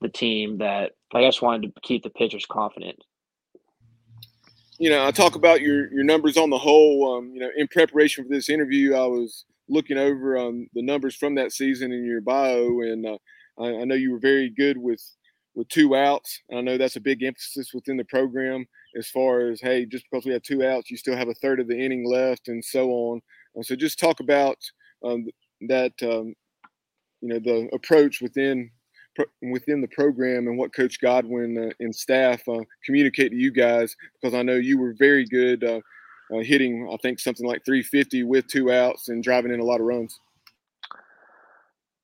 [0.00, 2.96] the team that I guess wanted to keep the pitchers confident.
[4.78, 7.16] You know, I talk about your your numbers on the whole.
[7.16, 11.16] Um, you know, in preparation for this interview, I was looking over um, the numbers
[11.16, 13.18] from that season in your bio, and uh,
[13.58, 15.02] I, I, know you were very good with
[15.58, 16.40] with two outs.
[16.56, 18.64] I know that's a big emphasis within the program
[18.96, 21.58] as far as hey, just because we have two outs, you still have a third
[21.58, 23.20] of the inning left, and so on.
[23.58, 24.56] Uh, so just talk about
[25.04, 25.26] um,
[25.62, 26.32] that, um,
[27.20, 28.70] you know, the approach within
[29.50, 33.96] within the program and what Coach Godwin uh, and staff uh, communicate to you guys
[34.14, 35.80] because I know you were very good uh,
[36.32, 39.80] uh hitting I think something like 350 with two outs and driving in a lot
[39.80, 40.20] of runs.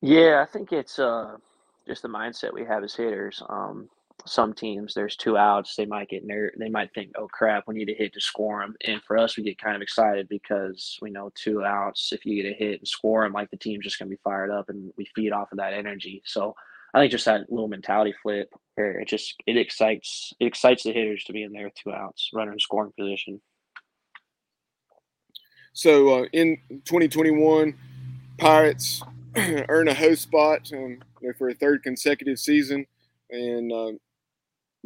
[0.01, 1.37] Yeah, I think it's uh,
[1.87, 3.43] just the mindset we have as hitters.
[3.49, 3.89] Um,
[4.27, 7.75] some teams there's two outs they might get ner- they might think oh crap we
[7.75, 10.97] need to hit to score them and for us we get kind of excited because
[11.03, 13.83] we know two outs if you get a hit and score them like the team's
[13.83, 16.55] just to be fired up and we feed off of that energy so
[16.95, 20.93] I think just that little mentality flip where it just it excites it excites the
[20.93, 23.41] hitters to be in there with two outs, runner in scoring position.
[25.73, 27.75] So uh, in 2021,
[28.39, 29.03] Pirates
[29.69, 32.87] earn a host spot um, you know, for a third consecutive season,
[33.31, 33.93] and uh,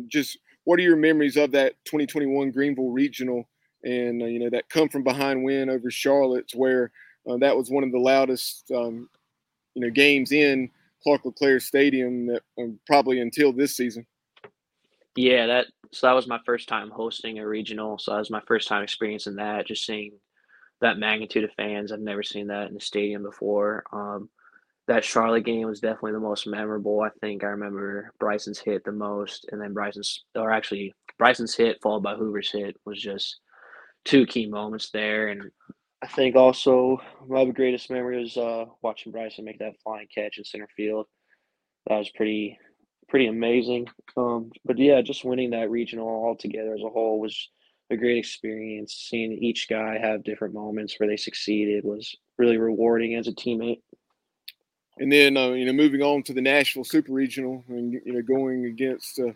[0.07, 3.49] just what are your memories of that 2021 Greenville Regional
[3.85, 6.91] and uh, you know that come from behind win over Charlotte's, where
[7.29, 9.09] uh, that was one of the loudest um,
[9.75, 10.71] you know games in
[11.03, 14.07] Clark-LeClair Stadium that, um, probably until this season.
[15.17, 17.99] Yeah, that so that was my first time hosting a regional.
[17.99, 20.13] So that was my first time experiencing that, just seeing
[20.81, 21.93] that magnitude of fans.
[21.93, 23.85] I've never seen that in a stadium before.
[23.93, 24.29] Um,
[24.89, 27.03] that Charlotte game was definitely the most memorable.
[27.03, 31.79] I think I remember Bryson's hit the most, and then Bryson's, or actually Bryson's hit
[31.83, 33.39] followed by Hoover's hit was just
[34.07, 35.29] two key moments there.
[35.29, 35.51] And
[36.03, 36.99] I think also
[37.29, 41.07] my greatest memory was uh, watching Bryson make that flying catch in center field.
[41.87, 42.59] That was pretty
[43.11, 43.89] pretty amazing.
[44.17, 47.51] Um, but yeah, just winning that regional all together as a whole was
[47.91, 49.07] a great experience.
[49.09, 53.81] Seeing each guy have different moments where they succeeded was really rewarding as a teammate.
[55.01, 58.23] And then uh, you know, moving on to the Nashville Super Regional, and you know,
[58.23, 59.33] going against uh,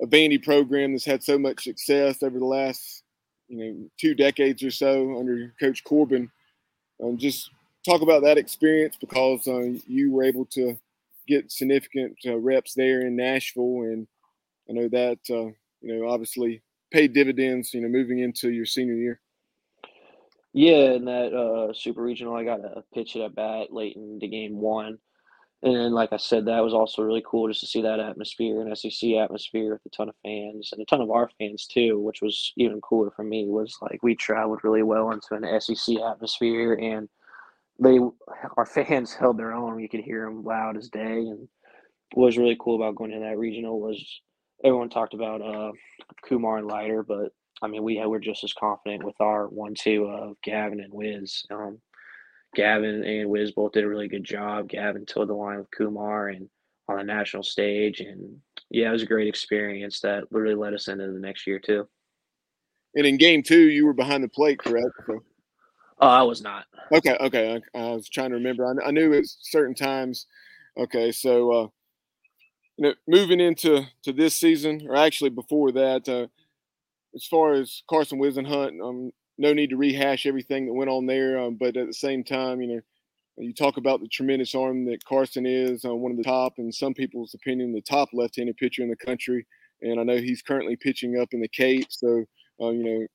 [0.00, 3.02] a Vandy program that's had so much success over the last
[3.48, 6.30] you know two decades or so under Coach Corbin.
[7.02, 7.50] Um, just
[7.84, 10.78] talk about that experience because uh, you were able to
[11.26, 14.06] get significant uh, reps there in Nashville, and
[14.68, 17.74] I know that uh, you know obviously paid dividends.
[17.74, 19.20] You know, moving into your senior year.
[20.54, 24.28] Yeah, in that uh, super regional, I got a pinch-hit at bat late in the
[24.28, 24.98] game one.
[25.62, 28.78] And like I said, that was also really cool just to see that atmosphere and
[28.78, 32.22] SEC atmosphere with a ton of fans and a ton of our fans too, which
[32.22, 33.46] was even cooler for me.
[33.48, 37.08] Was like we traveled really well into an SEC atmosphere, and
[37.80, 37.98] they
[38.56, 39.80] our fans held their own.
[39.80, 41.18] You could hear them loud as day.
[41.18, 41.48] And
[42.14, 44.02] what was really cool about going to that regional was
[44.64, 45.72] everyone talked about uh,
[46.28, 50.36] Kumar and Leiter, but I mean we were just as confident with our one-two of
[50.42, 51.44] Gavin and Wiz.
[51.50, 51.78] Um,
[52.54, 54.68] Gavin and Wiz both did a really good job.
[54.68, 56.48] Gavin toed the line with Kumar and
[56.88, 58.38] on the national stage, and
[58.70, 61.88] yeah, it was a great experience that really led us into the next year too.
[62.94, 64.88] And in game two, you were behind the plate, correct?
[65.08, 66.64] Oh, I was not.
[66.92, 67.60] Okay, okay.
[67.74, 68.66] I, I was trying to remember.
[68.66, 70.26] I, I, knew at certain times.
[70.76, 71.68] Okay, so uh,
[72.76, 76.26] you know, moving into to this season, or actually before that, uh,
[77.14, 81.38] as far as Carson Whisenhunt, um, no need to rehash everything that went on there.
[81.38, 82.80] Um, but at the same time, you know,
[83.36, 86.70] you talk about the tremendous arm that Carson is, uh, one of the top, in
[86.70, 89.44] some people's opinion, the top left-handed pitcher in the country.
[89.82, 92.24] And I know he's currently pitching up in the Cape, so
[92.60, 93.06] uh, you know,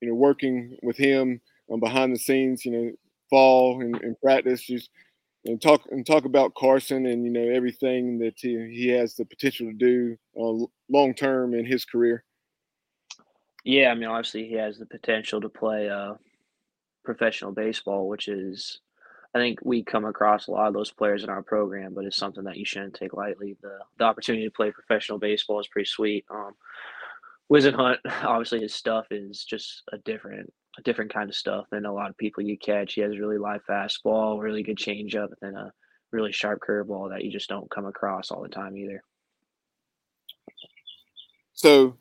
[0.00, 2.90] you know, working with him um, behind the scenes, you know,
[3.28, 4.90] fall and, and practice, just
[5.44, 9.24] and talk and talk about Carson and you know everything that he, he has the
[9.24, 12.24] potential to do uh, long term in his career.
[13.66, 16.14] Yeah, I mean, obviously he has the potential to play uh,
[17.04, 18.78] professional baseball, which is,
[19.34, 22.16] I think we come across a lot of those players in our program, but it's
[22.16, 23.56] something that you shouldn't take lightly.
[23.60, 26.24] The the opportunity to play professional baseball is pretty sweet.
[26.30, 26.52] Um,
[27.50, 31.92] Hunt, obviously his stuff is just a different a different kind of stuff than a
[31.92, 32.94] lot of people you catch.
[32.94, 35.72] He has a really live fastball, really good changeup, and a
[36.12, 39.02] really sharp curveball that you just don't come across all the time either.
[41.52, 41.96] So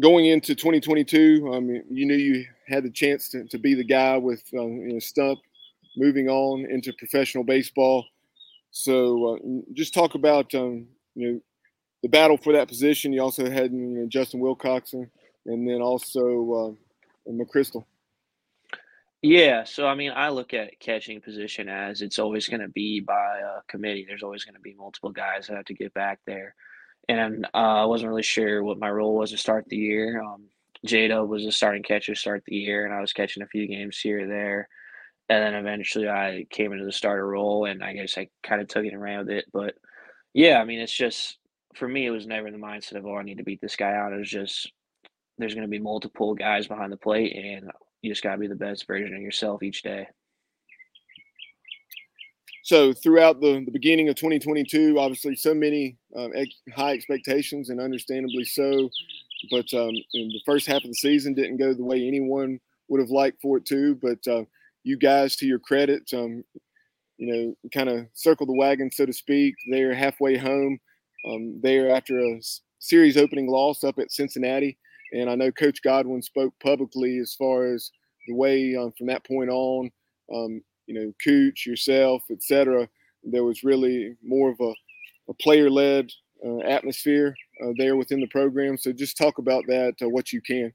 [0.00, 3.84] going into 2022, I mean, you knew you had the chance to, to be the
[3.84, 5.38] guy with um, you know, Stump
[5.96, 8.04] moving on into professional baseball.
[8.70, 11.40] So uh, just talk about um, you know
[12.02, 13.12] the battle for that position.
[13.12, 15.08] You also had you know, Justin Wilcoxon,
[15.46, 16.76] and then also
[17.28, 17.84] uh, McChrystal.
[19.22, 23.00] Yeah, so I mean, I look at catching position as it's always going to be
[23.00, 24.04] by a committee.
[24.06, 26.54] There's always going to be multiple guys that have to get back there,
[27.08, 30.22] and uh, I wasn't really sure what my role was to start the year.
[30.22, 30.46] Um,
[30.86, 33.98] Jada was a starting catcher start the year, and I was catching a few games
[33.98, 34.68] here or there,
[35.28, 38.68] and then eventually I came into the starter role, and I guess I kind of
[38.68, 39.46] took it and ran with it.
[39.52, 39.74] But
[40.34, 41.38] yeah, I mean, it's just
[41.74, 43.92] for me, it was never the mindset of oh, I need to beat this guy
[43.94, 44.12] out.
[44.12, 44.70] It was just
[45.38, 47.70] there's going to be multiple guys behind the plate, and
[48.02, 50.06] you just got to be the best version of yourself each day.
[52.64, 57.78] So throughout the, the beginning of 2022, obviously so many um, ex- high expectations and
[57.78, 58.88] understandably so,
[59.50, 63.10] but um, the first half of the season didn't go the way anyone would have
[63.10, 63.96] liked for it to.
[63.96, 64.44] But uh,
[64.82, 66.42] you guys, to your credit, um,
[67.18, 69.54] you know, kind of circle the wagon, so to speak.
[69.70, 70.78] They're halfway home.
[71.28, 72.40] Um, there after a
[72.78, 74.78] series opening loss up at Cincinnati.
[75.12, 77.90] And I know Coach Godwin spoke publicly as far as
[78.26, 79.90] the way um, from that point on,
[80.34, 82.88] um, you know, Cooch, yourself, etc.
[83.22, 84.72] There was really more of a,
[85.28, 86.10] a player-led
[86.44, 88.76] uh, atmosphere uh, there within the program.
[88.76, 90.72] So just talk about that, uh, what you can.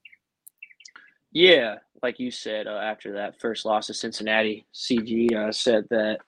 [1.31, 6.19] Yeah, like you said, uh, after that first loss to Cincinnati, CG uh, said that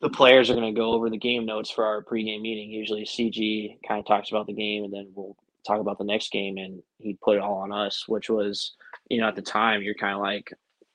[0.00, 2.70] the players are going to go over the game notes for our pregame meeting.
[2.70, 6.30] Usually, CG kind of talks about the game, and then we'll talk about the next
[6.30, 8.74] game, and he put it all on us, which was,
[9.08, 10.52] you know, at the time you're kind of like,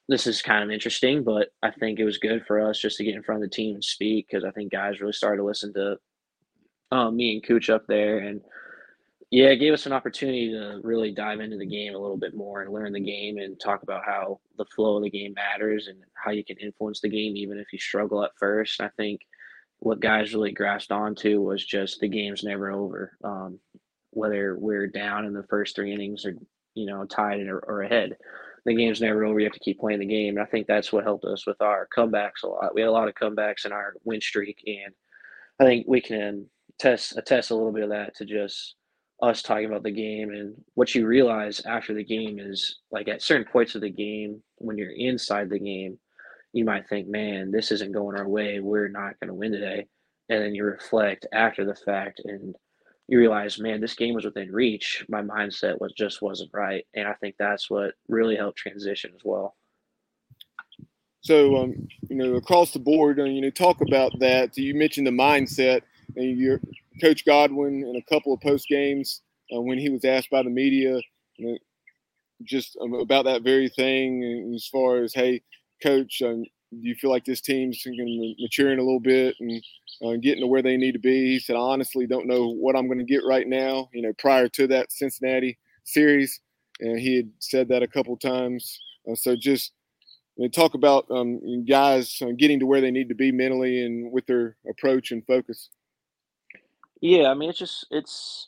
[0.10, 3.04] this is kind of interesting, but I think it was good for us just to
[3.04, 5.46] get in front of the team and speak because I think guys really started to
[5.46, 5.98] listen to
[6.92, 8.42] um, me and Cooch up there, and
[9.32, 12.36] yeah, it gave us an opportunity to really dive into the game a little bit
[12.36, 15.88] more and learn the game and talk about how the flow of the game matters
[15.88, 18.82] and how you can influence the game even if you struggle at first.
[18.82, 19.22] I think
[19.78, 23.16] what guys really grasped onto was just the game's never over.
[23.24, 23.60] Um,
[24.10, 26.34] whether we're down in the first three innings or
[26.74, 28.18] you know tied or, or ahead.
[28.66, 29.40] The game's never over.
[29.40, 30.38] You have to keep playing the game.
[30.38, 32.74] And I think that's what helped us with our comebacks a lot.
[32.74, 34.94] We had a lot of comebacks in our win streak, and
[35.60, 36.46] I think we can
[36.80, 38.76] test attest a little bit of that to just
[39.22, 43.22] us talking about the game and what you realize after the game is like at
[43.22, 46.00] certain points of the game when you're inside the game
[46.54, 49.86] you might think man this isn't going our way we're not going to win today
[50.30, 52.56] and then you reflect after the fact and
[53.10, 55.04] you realize, man, this game was within reach.
[55.10, 59.22] My mindset was just wasn't right, and I think that's what really helped transition as
[59.24, 59.56] well.
[61.22, 64.56] So, um, you know, across the board, uh, you know, talk about that.
[64.56, 65.82] You mentioned the mindset,
[66.16, 66.62] and your
[67.02, 69.22] coach Godwin in a couple of post games
[69.54, 71.02] uh, when he was asked by the media,
[71.38, 71.58] you know,
[72.44, 75.42] just um, about that very thing, as far as, hey,
[75.82, 79.64] coach, um, do you feel like this team's maturing a little bit and
[80.04, 81.34] uh, getting to where they need to be?
[81.34, 83.90] He said, I honestly don't know what I'm going to get right now.
[83.94, 86.40] You know, prior to that Cincinnati series,
[86.80, 88.80] and he had said that a couple times.
[89.10, 89.74] Uh, so just
[90.36, 93.86] you know, talk about um, guys uh, getting to where they need to be mentally
[93.86, 95.70] and with their approach and focus.
[97.02, 98.48] Yeah, I mean, it's just it's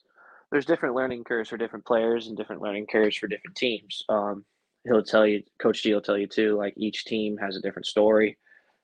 [0.51, 4.03] there's different learning curves for different players and different learning curves for different teams.
[4.09, 4.45] Um,
[4.83, 7.85] he'll tell you, Coach G will tell you too, like each team has a different
[7.85, 8.37] story.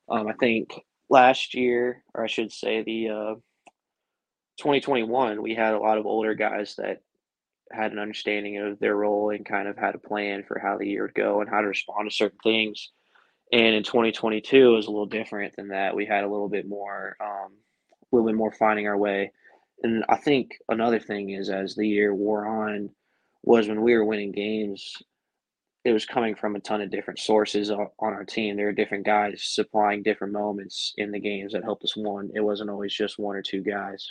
[0.09, 0.69] Um, I think
[1.09, 3.35] last year, or I should say the uh,
[4.57, 7.01] 2021, we had a lot of older guys that
[7.71, 10.87] had an understanding of their role and kind of had a plan for how the
[10.87, 12.91] year would go and how to respond to certain things.
[13.51, 15.95] And in 2022, it was a little different than that.
[15.95, 17.53] We had a little bit more, um,
[18.01, 19.31] a little bit more finding our way.
[19.83, 22.89] And I think another thing is as the year wore on,
[23.43, 24.97] was when we were winning games,
[25.87, 28.57] it was coming from a ton of different sources on, our team.
[28.57, 32.29] There were different guys supplying different moments in the games that helped us win.
[32.35, 34.05] It wasn't always just one or two guys.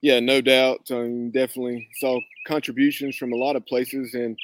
[0.00, 0.82] Yeah, no doubt.
[0.92, 4.38] Um, definitely saw contributions from a lot of places, and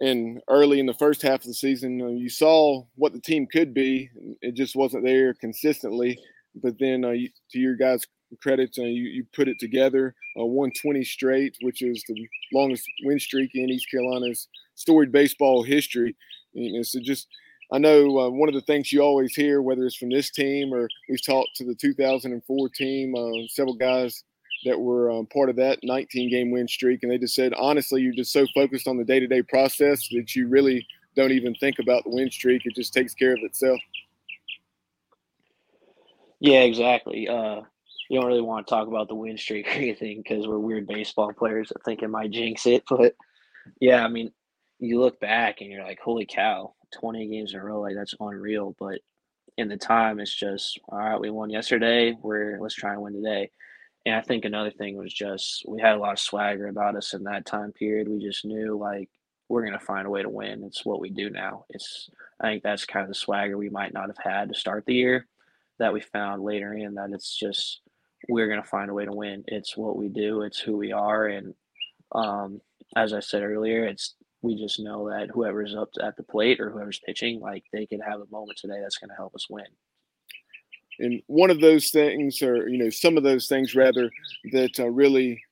[0.00, 3.46] and early in the first half of the season, uh, you saw what the team
[3.46, 4.10] could be.
[4.42, 6.18] It just wasn't there consistently.
[6.62, 8.06] But then, uh, you, to your guys'
[8.40, 8.78] credits.
[8.78, 13.50] Uh, you, you put it together, uh, 120 straight, which is the longest win streak
[13.54, 16.16] in East Carolina's storied baseball history.
[16.54, 17.28] And so just,
[17.72, 20.72] I know uh, one of the things you always hear, whether it's from this team
[20.72, 24.24] or we've talked to the 2004 team, uh, several guys
[24.64, 28.00] that were um, part of that 19 game win streak, and they just said, honestly,
[28.00, 31.54] you're just so focused on the day to day process that you really don't even
[31.56, 32.62] think about the win streak.
[32.64, 33.80] It just takes care of itself.
[36.40, 37.28] Yeah, exactly.
[37.28, 37.62] Uh,
[38.08, 40.86] you don't really want to talk about the win streak or anything because we're weird
[40.86, 42.84] baseball players that think it might jinx it.
[42.88, 43.14] But
[43.80, 44.30] yeah, I mean,
[44.78, 48.14] you look back and you're like, holy cow, 20 games in a row, like that's
[48.20, 48.76] unreal.
[48.78, 49.00] But
[49.56, 52.16] in the time, it's just, all right, we won yesterday.
[52.20, 53.50] We're let's try and win today.
[54.06, 57.14] And I think another thing was just we had a lot of swagger about us
[57.14, 58.08] in that time period.
[58.08, 59.08] We just knew like
[59.48, 60.64] we're gonna find a way to win.
[60.64, 61.64] It's what we do now.
[61.70, 64.84] It's I think that's kind of the swagger we might not have had to start
[64.84, 65.26] the year
[65.78, 67.80] that we found later in that it's just
[68.28, 69.44] we're gonna find a way to win.
[69.46, 70.42] It's what we do.
[70.42, 71.54] It's who we are, and
[72.12, 72.60] um,
[72.96, 76.70] as I said earlier, it's we just know that whoever's up at the plate or
[76.70, 79.64] whoever's pitching, like they can have a moment today that's going to help us win.
[81.00, 84.10] And one of those things, or you know, some of those things rather,
[84.52, 85.42] that uh, really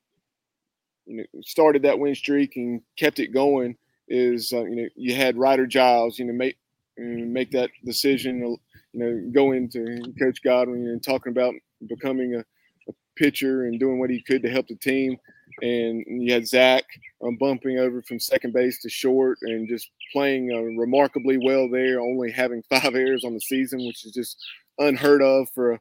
[1.07, 3.77] you know, started that win streak and kept it going
[4.09, 6.59] is uh, you know you had Ryder Giles, you know, make
[6.99, 8.59] make that decision, you
[8.93, 11.55] know, go into Coach Godwin and talking about
[11.89, 12.45] becoming a
[13.17, 15.19] pitcher and doing what he could to help the team
[15.61, 16.85] and you had Zach
[17.25, 22.01] um, bumping over from second base to short and just playing uh, remarkably well there,
[22.01, 24.39] only having five errors on the season, which is just
[24.79, 25.81] unheard of for a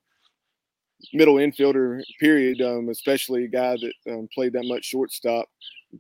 [1.14, 2.02] middle infielder.
[2.20, 5.48] Period, um, especially a guy that um, played that much shortstop.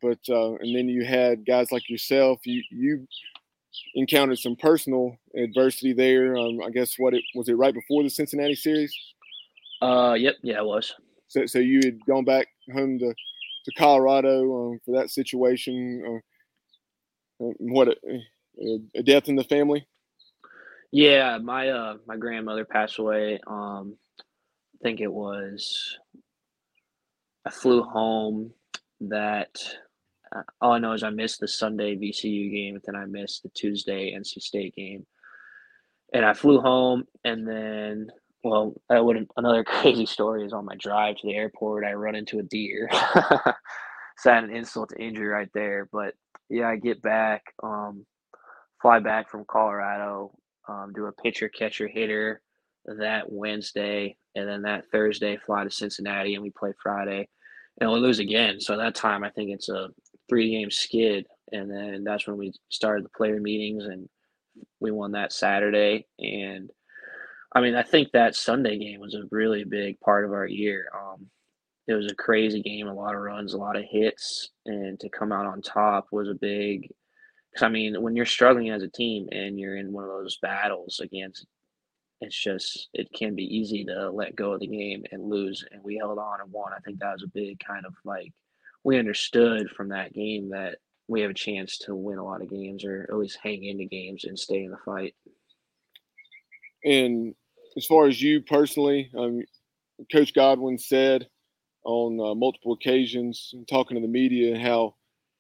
[0.02, 2.40] But uh, and then you had guys like yourself.
[2.46, 3.08] You you
[3.96, 6.38] encountered some personal adversity there.
[6.38, 8.96] Um, I guess what it was it right before the Cincinnati series.
[9.82, 10.94] Uh, yep, yeah, it was.
[11.32, 13.14] So, so you had gone back home to
[13.64, 16.04] to Colorado um, for that situation.
[17.40, 17.96] Uh, uh what a,
[18.96, 19.88] a, death in the family.
[20.92, 23.40] Yeah, my uh my grandmother passed away.
[23.48, 25.98] Um, I think it was.
[27.46, 28.52] I flew home
[29.00, 29.58] that.
[30.36, 33.44] Uh, all I know is I missed the Sunday VCU game, and then I missed
[33.44, 35.06] the Tuesday NC State game.
[36.14, 38.12] And I flew home, and then
[38.44, 41.86] well, that would another crazy story is on my drive to the airport.
[41.86, 42.90] I run into a deer.
[44.18, 45.88] so I had an insult to injury right there.
[45.92, 46.14] But
[46.50, 48.06] yeah, I get back, um,
[48.82, 50.32] fly back from Colorado,
[50.68, 52.42] um, do a pitcher, catcher, hitter
[52.86, 57.28] that Wednesday, and then that Thursday fly to Cincinnati and we play Friday,
[57.80, 58.60] and we lose again.
[58.60, 59.90] So that time I think it's a
[60.30, 64.10] three game skid, and then that's when we started the player meetings and
[64.80, 66.70] we won that Saturday and
[67.54, 70.90] I mean, I think that Sunday game was a really big part of our year.
[70.96, 71.28] Um,
[71.88, 75.10] it was a crazy game, a lot of runs, a lot of hits, and to
[75.10, 76.90] come out on top was a big.
[77.52, 80.38] Because I mean, when you're struggling as a team and you're in one of those
[80.42, 81.46] battles against,
[82.22, 85.66] it's just it can be easy to let go of the game and lose.
[85.72, 86.72] And we held on and won.
[86.72, 88.32] I think that was a big kind of like
[88.84, 90.78] we understood from that game that
[91.08, 93.86] we have a chance to win a lot of games or at least hang into
[93.86, 95.14] games and stay in the fight.
[96.86, 97.36] And
[97.78, 99.42] as far as you personally, um,
[100.12, 101.28] Coach Godwin said
[101.84, 104.96] on uh, multiple occasions, talking to the media, how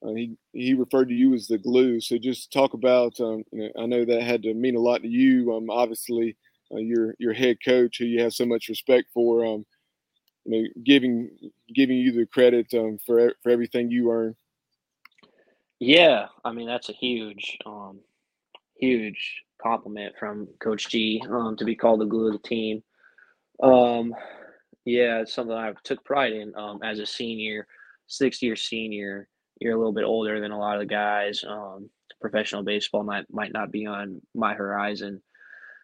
[0.06, 2.00] uh, he he referred to you as the glue.
[2.02, 3.20] So just talk about.
[3.20, 5.54] Um, you know, I know that had to mean a lot to you.
[5.54, 6.38] Um, obviously,
[6.74, 9.66] uh, your your head coach, who you have so much respect for, um,
[10.46, 11.30] you know, giving
[11.74, 14.36] giving you the credit um, for for everything you earn.
[15.80, 18.00] Yeah, I mean that's a huge, um,
[18.82, 22.84] huge compliment from Coach G um, to be called the glue of the team.
[23.64, 24.14] Um,
[24.86, 27.68] yeah, it's something I took pride in um, as a senior,
[28.08, 29.28] sixth year senior.
[29.60, 31.44] You're a little bit older than a lot of the guys.
[31.48, 35.22] Um, professional baseball might might not be on my horizon,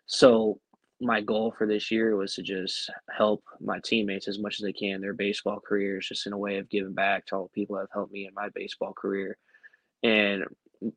[0.08, 0.60] so
[1.00, 4.74] my goal for this year was to just help my teammates as much as they
[4.74, 7.76] can their baseball careers, just in a way of giving back to all the people
[7.76, 9.38] that have helped me in my baseball career.
[10.02, 10.44] And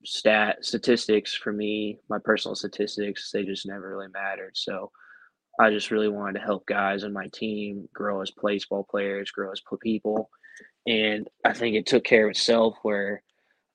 [0.04, 4.56] stat statistics for me, my personal statistics, they just never really mattered.
[4.56, 4.90] So
[5.58, 9.52] I just really wanted to help guys on my team grow as baseball players, grow
[9.52, 10.30] as people.
[10.86, 13.22] And I think it took care of itself where,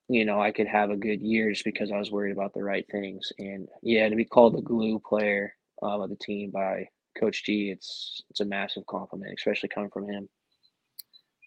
[0.08, 2.64] you know, I could have a good year just because I was worried about the
[2.64, 3.32] right things.
[3.38, 6.88] And yeah, to be called the glue player uh, of the team by
[7.18, 10.28] Coach G, it's it's a massive compliment, especially coming from him.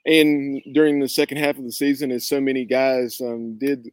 [0.05, 3.89] And during the second half of the season, as so many guys um, did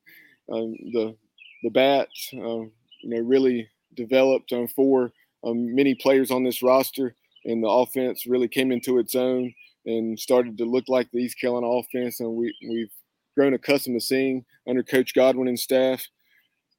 [0.53, 1.17] um, the
[1.63, 2.73] the bat, uh, you
[3.05, 5.13] know, really developed um, for
[5.45, 9.53] um, many players on this roster, and the offense really came into its own
[9.87, 12.93] and started to look like the East Carolina offense, and we we've
[13.37, 16.07] grown accustomed to seeing under Coach Godwin and staff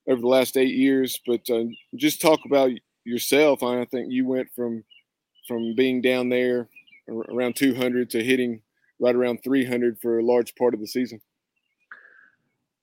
[0.07, 1.19] over the last eight years.
[1.25, 1.65] But uh,
[1.95, 2.71] just talk about
[3.03, 3.63] yourself.
[3.63, 4.83] I think you went from
[5.47, 6.67] from being down there
[7.29, 8.61] around 200 to hitting
[8.99, 11.21] right around 300 for a large part of the season.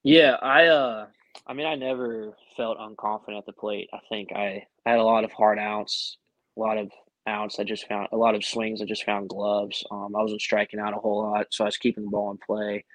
[0.04, 1.06] Yeah, I uh
[1.46, 3.90] I mean I never felt unconfident at the plate.
[3.94, 6.18] I think I, I had a lot of hard outs,
[6.58, 6.92] a lot of
[7.28, 9.84] outs I just found a lot of swings I just found gloves.
[9.92, 12.38] Um I wasn't striking out a whole lot, so I was keeping the ball in
[12.38, 12.86] play.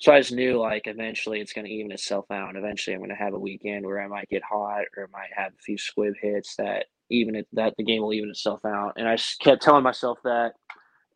[0.00, 2.50] So I just knew like eventually it's gonna even itself out.
[2.50, 5.30] And Eventually I'm gonna have a weekend where I might get hot or I might
[5.36, 8.94] have a few squib hits that even it, that the game will even itself out.
[8.96, 10.54] And I just kept telling myself that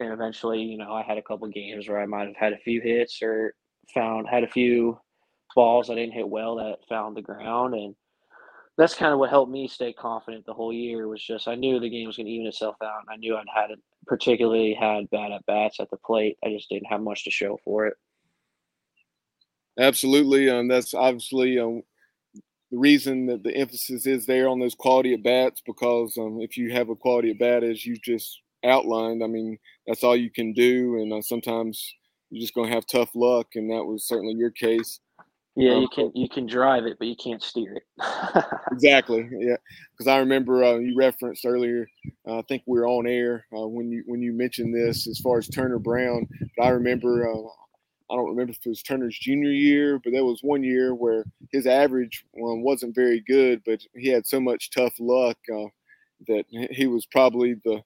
[0.01, 2.59] and eventually, you know, I had a couple games where I might have had a
[2.59, 3.55] few hits or
[3.95, 4.99] found had a few
[5.55, 7.95] balls I didn't hit well that found the ground, and
[8.77, 11.09] that's kind of what helped me stay confident the whole year.
[11.09, 13.37] Was just I knew the game was going to even itself out, and I knew
[13.37, 13.71] I'd had
[14.07, 16.37] particularly had bad at bats at the plate.
[16.45, 17.95] I just didn't have much to show for it.
[19.79, 21.83] Absolutely, and um, that's obviously um,
[22.71, 26.57] the reason that the emphasis is there on those quality at bats because um, if
[26.57, 30.31] you have a quality at bat as you just outlined, I mean that's all you
[30.31, 31.95] can do, and uh, sometimes
[32.31, 35.01] you're just going to have tough luck, and that was certainly your case.
[35.57, 37.83] Yeah, um, you can you can drive it, but you can't steer it.
[38.73, 39.29] exactly.
[39.39, 39.57] Yeah,
[39.93, 41.87] because I remember uh, you referenced earlier.
[42.27, 45.21] Uh, I think we were on air uh, when you when you mentioned this as
[45.21, 46.27] far as Turner Brown.
[46.57, 47.47] But I remember uh,
[48.11, 51.25] I don't remember if it was Turner's junior year, but there was one year where
[51.53, 55.67] his average um, wasn't very good, but he had so much tough luck uh,
[56.27, 57.81] that he was probably the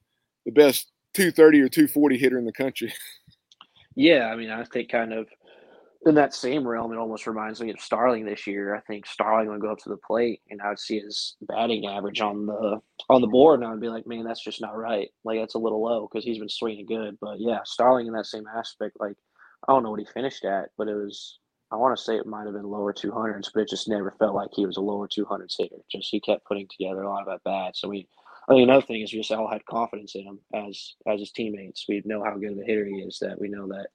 [0.45, 2.91] the best 230 or 240 hitter in the country.
[3.95, 5.27] Yeah, I mean, I think kind of
[6.05, 8.73] in that same realm, it almost reminds me of Starling this year.
[8.75, 11.87] I think Starling would go up to the plate, and I would see his batting
[11.87, 12.79] average on the
[13.09, 15.09] on the board, and I would be like, "Man, that's just not right.
[15.25, 18.27] Like that's a little low because he's been swinging good." But yeah, Starling in that
[18.27, 19.17] same aspect, like
[19.67, 21.39] I don't know what he finished at, but it was
[21.71, 24.35] I want to say it might have been lower 200s, but it just never felt
[24.35, 25.75] like he was a lower 200s hitter.
[25.91, 27.81] Just he kept putting together a lot of at bats.
[27.81, 28.07] So we,
[28.49, 31.31] I think another thing is we just all had confidence in him as as his
[31.31, 31.85] teammates.
[31.87, 33.19] We know how good of a hitter he is.
[33.19, 33.89] That we know that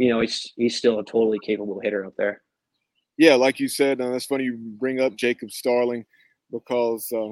[0.00, 2.40] you know, he's he's still a totally capable hitter up there.
[3.18, 6.06] Yeah, like you said, uh, that's funny you bring up Jacob Starling
[6.50, 7.28] because uh,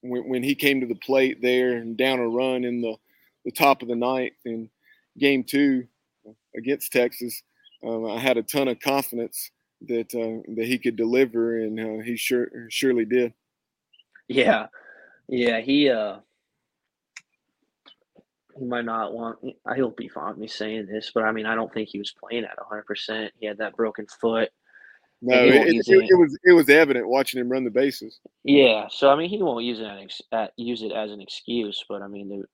[0.00, 2.96] when when he came to the plate there and down a run in the
[3.44, 4.70] the top of the ninth in
[5.18, 5.86] game two
[6.56, 7.42] against Texas,
[7.84, 9.50] um, I had a ton of confidence
[9.82, 13.34] that uh, that he could deliver, and uh, he sure surely did.
[14.28, 14.68] Yeah,
[15.28, 16.20] yeah, he uh
[18.58, 19.38] he might not want.
[19.74, 22.12] He'll be fine with me saying this, but I mean, I don't think he was
[22.12, 22.86] playing at 100.
[22.86, 24.50] percent He had that broken foot.
[25.20, 28.20] No, it, it, it, was it was evident watching him run the bases.
[28.44, 31.84] Yeah, so I mean, he won't use it as, uh, use it as an excuse,
[31.88, 32.44] but I mean, the,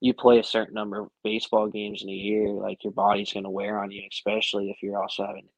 [0.00, 3.44] you play a certain number of baseball games in a year, like your body's going
[3.44, 5.48] to wear on you, especially if you're also having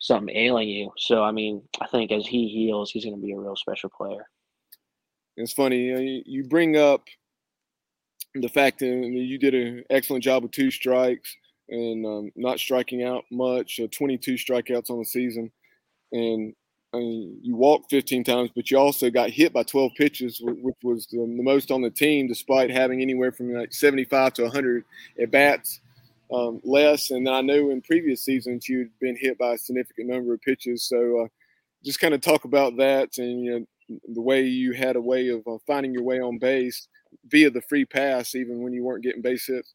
[0.00, 0.92] something ailing you.
[0.98, 3.88] So I mean, I think as he heals, he's going to be a real special
[3.88, 4.28] player.
[5.38, 7.06] It's funny you, know, you bring up
[8.34, 11.36] the fact that you did an excellent job with two strikes
[11.68, 15.50] and um, not striking out much, uh, 22 strikeouts on the season,
[16.12, 16.54] and
[16.94, 20.76] I mean, you walked 15 times, but you also got hit by 12 pitches, which
[20.82, 24.84] was the, most on the team, despite having anywhere from like 75 to 100
[25.20, 25.80] at bats
[26.32, 27.10] um, less.
[27.10, 30.84] And I know in previous seasons you'd been hit by a significant number of pitches.
[30.84, 31.28] So uh,
[31.82, 33.50] just kind of talk about that and you
[33.88, 36.88] know, the way you had a way of uh, finding your way on base
[37.26, 39.74] via the free pass, even when you weren't getting base hits?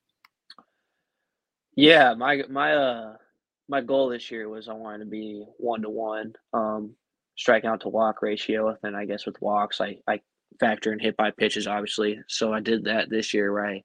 [1.76, 3.18] Yeah, my my uh
[3.70, 6.96] my goal this year was I wanted to be one to one, um,
[7.66, 8.78] out to walk ratio.
[8.84, 10.22] And I guess with walks, I I
[10.60, 12.20] factor in hit by pitches, obviously.
[12.28, 13.84] So I did that this year, where I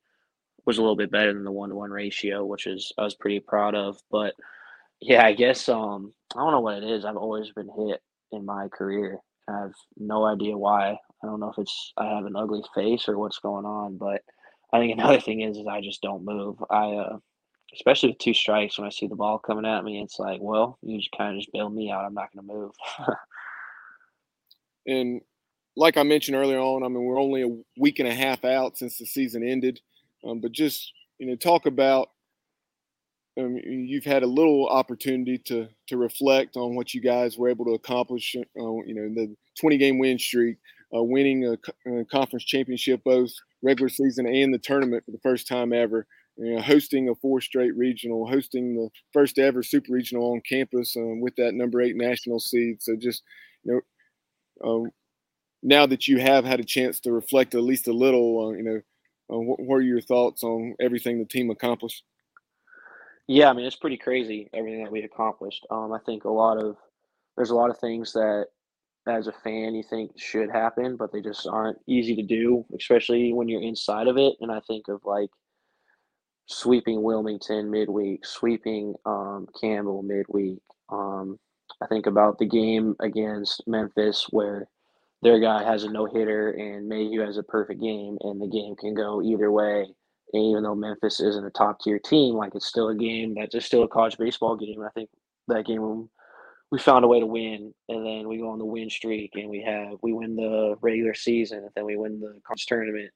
[0.64, 3.14] was a little bit better than the one to one ratio, which is I was
[3.14, 3.98] pretty proud of.
[4.10, 4.34] But
[5.00, 7.04] yeah, I guess um I don't know what it is.
[7.04, 8.00] I've always been hit
[8.32, 9.18] in my career.
[9.48, 10.96] I have no idea why.
[11.22, 14.22] I don't know if it's I have an ugly face or what's going on, but
[14.72, 16.56] I think another thing is is I just don't move.
[16.70, 17.18] I uh,
[17.74, 20.78] especially with two strikes when I see the ball coming at me, it's like, well,
[20.82, 22.04] you just kind of just bail me out.
[22.04, 22.72] I'm not going to move.
[24.86, 25.20] and
[25.76, 28.76] like I mentioned earlier on, I mean we're only a week and a half out
[28.76, 29.80] since the season ended,
[30.26, 32.10] um, but just you know talk about
[33.38, 37.64] um, you've had a little opportunity to to reflect on what you guys were able
[37.64, 38.36] to accomplish.
[38.36, 40.58] Uh, you know, the 20 game win streak,
[40.94, 43.30] uh, winning a, a, conference championship both
[43.62, 46.06] regular season and the tournament for the first time ever.
[46.36, 50.96] You know, hosting a four straight regional, hosting the first ever super regional on campus
[50.96, 52.82] um, with that number eight national seed.
[52.82, 53.22] So just
[53.64, 53.82] you
[54.62, 54.90] know, um,
[55.62, 58.62] now that you have had a chance to reflect at least a little, uh, you
[58.62, 58.80] know,
[59.30, 62.02] uh, what, are your thoughts on everything the team accomplished?
[63.28, 65.66] Yeah, I mean it's pretty crazy everything that we accomplished.
[65.70, 66.76] Um, I think a lot of
[67.36, 68.48] there's a lot of things that
[69.06, 73.32] as a fan you think should happen, but they just aren't easy to do, especially
[73.32, 74.34] when you're inside of it.
[74.40, 75.30] And I think of like
[76.46, 80.58] sweeping Wilmington midweek, sweeping um, Campbell midweek.
[80.88, 81.38] Um,
[81.80, 84.68] I think about the game against Memphis where
[85.22, 88.76] their guy has a no hitter and Mayhew has a perfect game, and the game
[88.76, 89.86] can go either way.
[90.32, 93.52] And even though Memphis isn't a top tier team, like it's still a game that's
[93.52, 94.82] just still a college baseball game.
[94.82, 95.10] I think
[95.48, 96.08] that game
[96.72, 99.50] we found a way to win, and then we go on the win streak, and
[99.50, 103.12] we have we win the regular season, and then we win the conference tournament.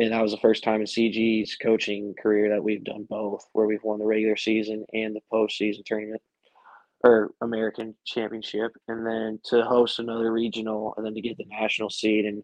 [0.00, 3.66] And that was the first time in CG's coaching career that we've done both, where
[3.66, 6.22] we've won the regular season and the postseason tournament.
[7.04, 11.90] or American championship, and then to host another regional, and then to get the national
[11.90, 12.24] seed.
[12.24, 12.42] And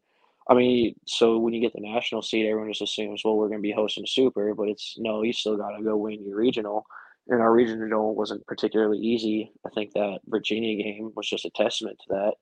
[0.48, 3.60] I mean, so when you get the national seed, everyone just assumes, well, we're going
[3.60, 6.36] to be hosting a super, but it's no, you still got to go win your
[6.36, 6.86] regional.
[7.28, 9.52] And our regional wasn't particularly easy.
[9.66, 12.34] I think that Virginia game was just a testament to that.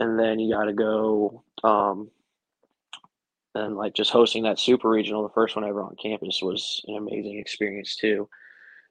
[0.00, 2.10] And then you got to go, um,
[3.54, 6.96] and like just hosting that super regional, the first one ever on campus, was an
[6.96, 8.28] amazing experience too.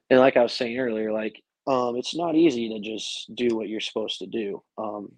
[0.08, 3.68] And like I was saying earlier, like um, it's not easy to just do what
[3.68, 4.62] you're supposed to do.
[4.78, 5.12] Um,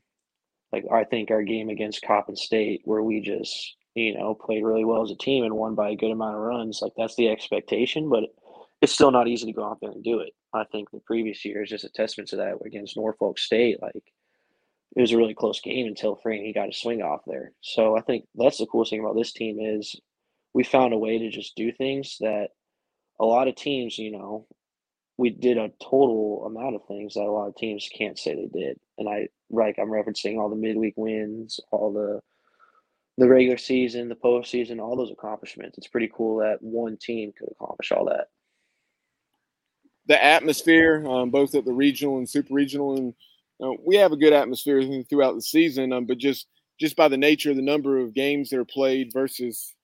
[0.72, 4.84] like I think our game against Coppin State, where we just you know played really
[4.84, 7.28] well as a team and won by a good amount of runs, like that's the
[7.28, 8.08] expectation.
[8.08, 8.24] But
[8.82, 10.32] it's still not easy to go out there and do it.
[10.52, 13.80] I think the previous year is just a testament to that against Norfolk State.
[13.80, 13.94] Like
[14.96, 17.52] it was a really close game until Franny got a swing off there.
[17.60, 19.94] So I think that's the coolest thing about this team is
[20.52, 22.48] we found a way to just do things that
[23.20, 24.46] a lot of teams, you know,
[25.16, 28.58] we did a total amount of things that a lot of teams can't say they
[28.60, 28.80] did.
[28.98, 32.20] And I like I'm referencing all the midweek wins, all the
[33.16, 35.78] the regular season, the postseason, all those accomplishments.
[35.78, 38.26] It's pretty cool that one team could accomplish all that.
[40.08, 43.14] The atmosphere, um, both at the regional and super regional, and
[43.62, 45.92] uh, we have a good atmosphere throughout the season.
[45.92, 46.46] Um, but just
[46.80, 49.74] just by the nature of the number of games that are played versus,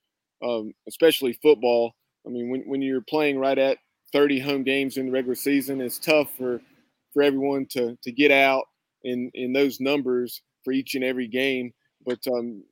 [0.43, 1.95] um, especially football.
[2.27, 3.79] I mean, when when you're playing right at
[4.13, 5.81] 30 home games in the regular season.
[5.81, 6.61] It's tough for
[7.13, 8.65] for everyone to to get out
[9.05, 11.73] in in those numbers for each and every game.
[12.07, 12.63] But um,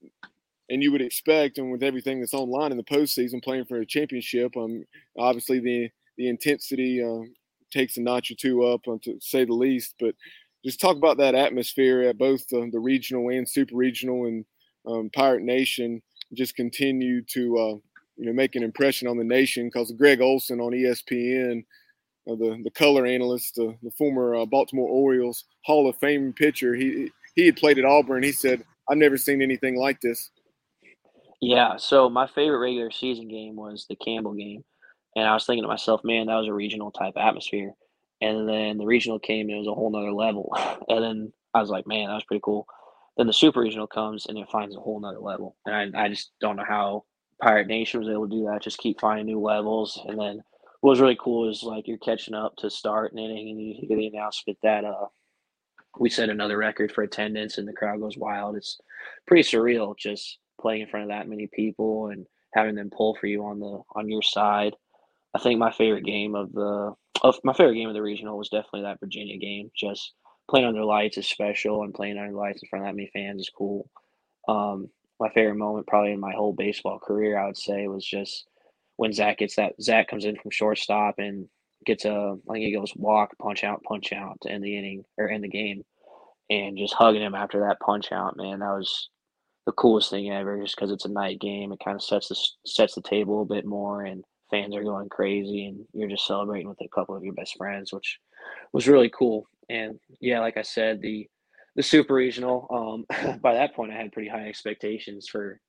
[0.68, 3.86] and you would expect, and with everything that's online in the postseason, playing for a
[3.86, 4.84] championship, um,
[5.18, 7.26] obviously the the intensity uh,
[7.70, 9.94] takes a notch or two up, um, to say the least.
[10.00, 10.14] But
[10.64, 14.44] just talk about that atmosphere at both the, the regional and super regional and
[14.86, 16.02] um, Pirate Nation.
[16.34, 17.74] Just continue to uh,
[18.16, 21.64] you know, make an impression on the nation because Gregg Olson on ESPN,
[22.30, 26.74] uh, the the color analyst, uh, the former uh, Baltimore Orioles Hall of Fame pitcher,
[26.74, 28.22] he he had played at Auburn.
[28.22, 30.30] He said, "I've never seen anything like this."
[31.40, 31.76] Yeah.
[31.76, 34.64] So my favorite regular season game was the Campbell game,
[35.16, 37.72] and I was thinking to myself, "Man, that was a regional type atmosphere."
[38.20, 40.52] And then the regional came, and it was a whole nother level.
[40.88, 42.66] and then I was like, "Man, that was pretty cool."
[43.16, 45.56] Then the super regional comes, and it finds a whole nother level.
[45.66, 47.04] And I, I just don't know how
[47.42, 50.00] Pirate Nation was able to do that, just keep finding new levels.
[50.06, 50.42] And then
[50.80, 53.88] what was really cool is like you're catching up to start an inning and you
[53.88, 55.06] get the announcement that uh
[55.98, 58.56] we set another record for attendance and the crowd goes wild.
[58.56, 58.78] It's
[59.26, 63.26] pretty surreal just playing in front of that many people and having them pull for
[63.26, 64.74] you on the on your side.
[65.36, 68.48] I think my favorite game of the of my favorite game of the regional was
[68.48, 69.70] definitely that Virginia game.
[69.76, 70.14] Just
[70.48, 73.42] playing under lights is special and playing under lights in front of that many fans
[73.42, 73.86] is cool.
[74.48, 74.88] Um,
[75.20, 78.46] my favorite moment probably in my whole baseball career, I would say, was just
[78.96, 81.48] when Zach gets that Zach comes in from shortstop and
[81.84, 85.04] gets a I think he goes walk, punch out, punch out to end the inning
[85.18, 85.84] or end the game.
[86.48, 89.10] And just hugging him after that punch out, man, that was
[89.66, 90.62] the coolest thing ever.
[90.62, 93.44] Just because it's a night game, it kind of sets the sets the table a
[93.44, 97.24] bit more, and fans are going crazy, and you're just celebrating with a couple of
[97.24, 98.18] your best friends, which
[98.72, 99.48] was really cool.
[99.68, 101.28] And yeah, like I said, the
[101.74, 102.66] the super regional.
[103.10, 105.60] Um, by that point, I had pretty high expectations for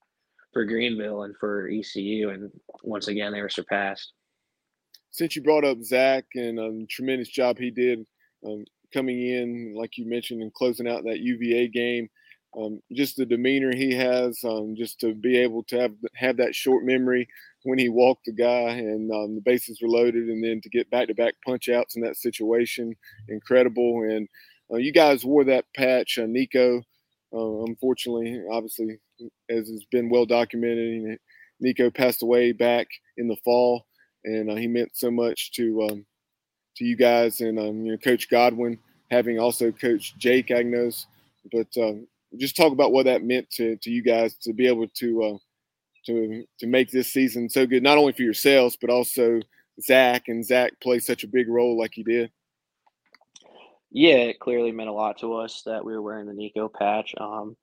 [0.53, 2.51] for Greenville and for ECU, and
[2.83, 4.13] once again, they were surpassed.
[5.11, 8.05] Since you brought up Zach and um, tremendous job he did
[8.45, 12.07] um, coming in, like you mentioned, and closing out that UVA game,
[12.57, 16.55] um, just the demeanor he has, um, just to be able to have have that
[16.55, 17.27] short memory
[17.67, 20.89] when he walked the guy and um, the bases were loaded, and then to get
[20.89, 22.95] back to back punch outs in that situation,
[23.27, 24.03] incredible.
[24.03, 24.27] And
[24.71, 26.81] uh, you guys wore that patch, uh, Nico.
[27.33, 28.99] Uh, unfortunately, obviously,
[29.49, 31.19] as has been well documented,
[31.59, 32.87] Nico passed away back
[33.17, 33.85] in the fall,
[34.23, 36.05] and uh, he meant so much to um,
[36.77, 38.79] to you guys and um, you know Coach Godwin,
[39.11, 41.05] having also coached Jake Agnos.
[41.51, 42.07] But um,
[42.37, 45.37] just talk about what that meant to, to you guys to be able to uh,
[46.07, 49.39] to to make this season so good, not only for yourselves but also
[49.81, 52.31] Zach and Zach play such a big role like he did.
[53.91, 57.13] Yeah, it clearly meant a lot to us that we were wearing the Nico patch.
[57.19, 57.55] Um,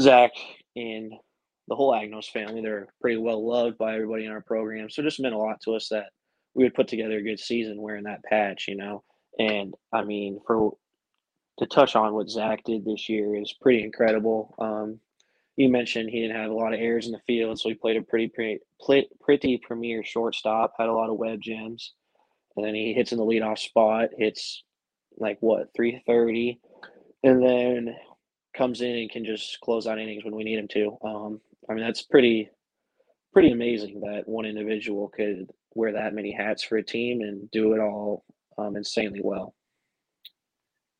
[0.00, 0.32] Zach
[0.76, 1.12] and
[1.68, 4.90] the whole Agnos family, they're pretty well loved by everybody in our program.
[4.90, 6.10] So it just meant a lot to us that
[6.54, 9.02] we would put together a good season wearing that patch, you know.
[9.38, 10.72] And I mean, for
[11.58, 14.54] to touch on what Zach did this year is pretty incredible.
[14.58, 15.00] Um,
[15.56, 17.96] you mentioned he didn't have a lot of errors in the field, so he played
[17.96, 21.94] a pretty pretty, pretty premier shortstop, had a lot of web gems,
[22.56, 24.62] and then he hits in the leadoff spot, hits
[25.18, 26.60] like what 330
[27.22, 27.96] and then
[28.56, 30.98] comes in and can just close out innings when we need him to.
[31.04, 32.50] Um, i mean that's pretty
[33.32, 37.72] pretty amazing that one individual could wear that many hats for a team and do
[37.72, 38.24] it all
[38.58, 39.54] um, insanely well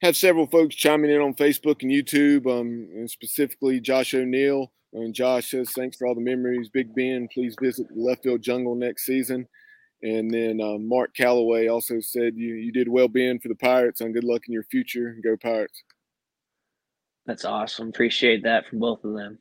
[0.04, 4.70] have several folks chiming in on Facebook and YouTube, um, and specifically Josh O'Neill.
[4.92, 7.26] And Josh says, "Thanks for all the memories, Big Ben.
[7.32, 9.48] Please visit the left field jungle next season."
[10.02, 14.02] And then uh, Mark Calloway also said, "You you did well, Ben, for the Pirates,
[14.02, 15.16] and good luck in your future.
[15.24, 15.82] Go Pirates."
[17.26, 17.88] That's awesome.
[17.88, 19.38] Appreciate that from both of them.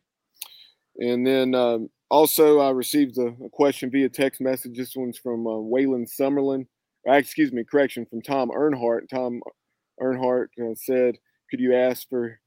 [0.97, 4.78] And then um, also, I received a, a, question via text message.
[4.78, 6.66] This one's from uh, Waylon Summerlin.
[7.05, 9.09] Excuse me, correction from Tom Earnhardt.
[9.09, 9.41] Tom
[10.02, 11.18] Earnhardt uh, said,
[11.50, 12.39] "Could you ask for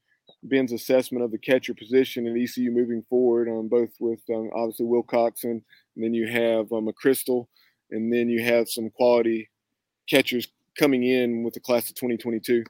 [0.43, 4.85] Ben's assessment of the catcher position in ECU moving forward, um, both with um, obviously
[4.85, 5.61] Wilcoxon,
[5.95, 6.89] and then you have um,
[7.89, 9.49] and then you have some quality
[10.09, 12.63] catchers coming in with the class of 2022."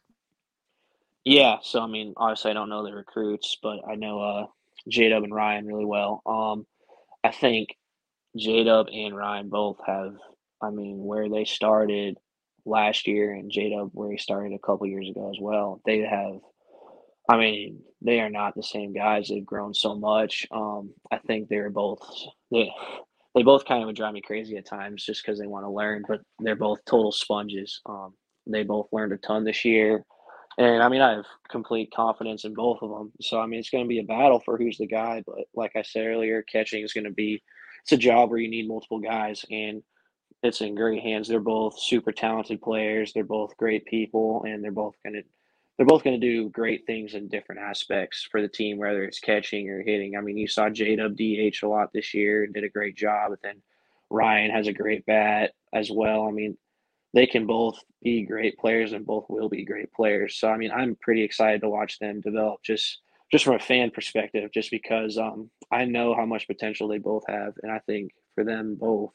[1.25, 4.45] Yeah, so I mean, obviously, I don't know the recruits, but I know uh,
[4.87, 6.21] J Dub and Ryan really well.
[6.25, 6.65] Um,
[7.23, 7.75] I think
[8.37, 10.15] J Dub and Ryan both have,
[10.61, 12.17] I mean, where they started
[12.67, 15.81] last year and J Dub where he started a couple years ago as well.
[15.85, 16.39] They have,
[17.29, 19.27] I mean, they are not the same guys.
[19.27, 20.45] They've grown so much.
[20.51, 21.99] Um, I think they're both
[22.51, 22.71] they
[23.35, 25.69] they both kind of would drive me crazy at times just because they want to
[25.69, 27.81] learn, but they're both total sponges.
[27.85, 28.13] Um,
[28.47, 30.03] they both learned a ton this year.
[30.57, 33.11] And I mean, I have complete confidence in both of them.
[33.21, 35.23] So, I mean, it's going to be a battle for who's the guy.
[35.25, 37.43] But like I said earlier, catching is going to be,
[37.83, 39.45] it's a job where you need multiple guys.
[39.51, 39.83] And
[40.43, 41.27] it's in great hands.
[41.27, 43.13] They're both super talented players.
[43.13, 44.43] They're both great people.
[44.45, 45.23] And they're both to,
[45.77, 49.69] they're both to do great things in different aspects for the team, whether it's catching
[49.69, 50.15] or hitting.
[50.15, 53.31] I mean, you saw J DH a lot this year and did a great job.
[53.31, 53.61] But then
[54.09, 56.27] Ryan has a great bat as well.
[56.27, 56.57] I mean,
[57.13, 60.37] they can both be great players and both will be great players.
[60.37, 62.99] So I mean, I'm pretty excited to watch them develop just
[63.31, 67.23] just from a fan perspective, just because um, I know how much potential they both
[67.27, 69.11] have, and I think for them both,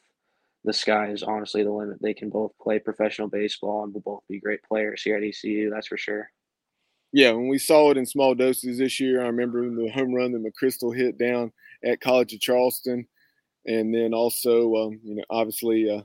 [0.64, 2.00] the sky is honestly the limit.
[2.00, 5.70] They can both play professional baseball and will both be great players here at ECU.
[5.70, 6.30] That's for sure.
[7.12, 10.32] Yeah, when we saw it in small doses this year, I remember the home run
[10.32, 11.52] that McChrystal hit down
[11.84, 13.06] at College of Charleston,
[13.66, 16.02] and then also, um, you know, obviously uh,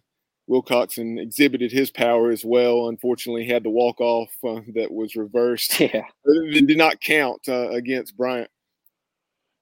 [0.49, 2.89] Wilcoxon exhibited his power as well.
[2.89, 5.79] Unfortunately, had the walk off uh, that was reversed.
[5.79, 8.49] Yeah, it did not count uh, against Bryant.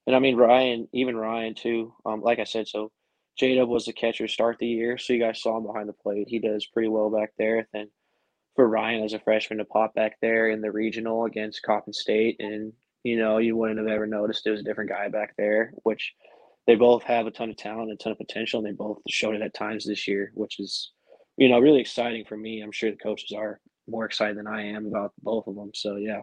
[0.07, 1.93] And I mean Ryan, even Ryan too.
[2.05, 2.91] Um, like I said, so
[3.37, 5.93] J Dub was the catcher start the year, so you guys saw him behind the
[5.93, 6.27] plate.
[6.29, 7.67] He does pretty well back there.
[7.73, 7.89] Then
[8.55, 12.37] for Ryan as a freshman to pop back there in the regional against Coppin State,
[12.39, 12.71] and
[13.03, 16.13] you know you wouldn't have ever noticed it was a different guy back there, which
[16.67, 19.35] they both have a ton of talent, a ton of potential, and they both showed
[19.35, 20.91] it at times this year, which is,
[21.37, 22.61] you know, really exciting for me.
[22.61, 25.71] I'm sure the coaches are more excited than I am about both of them.
[25.75, 26.21] So yeah.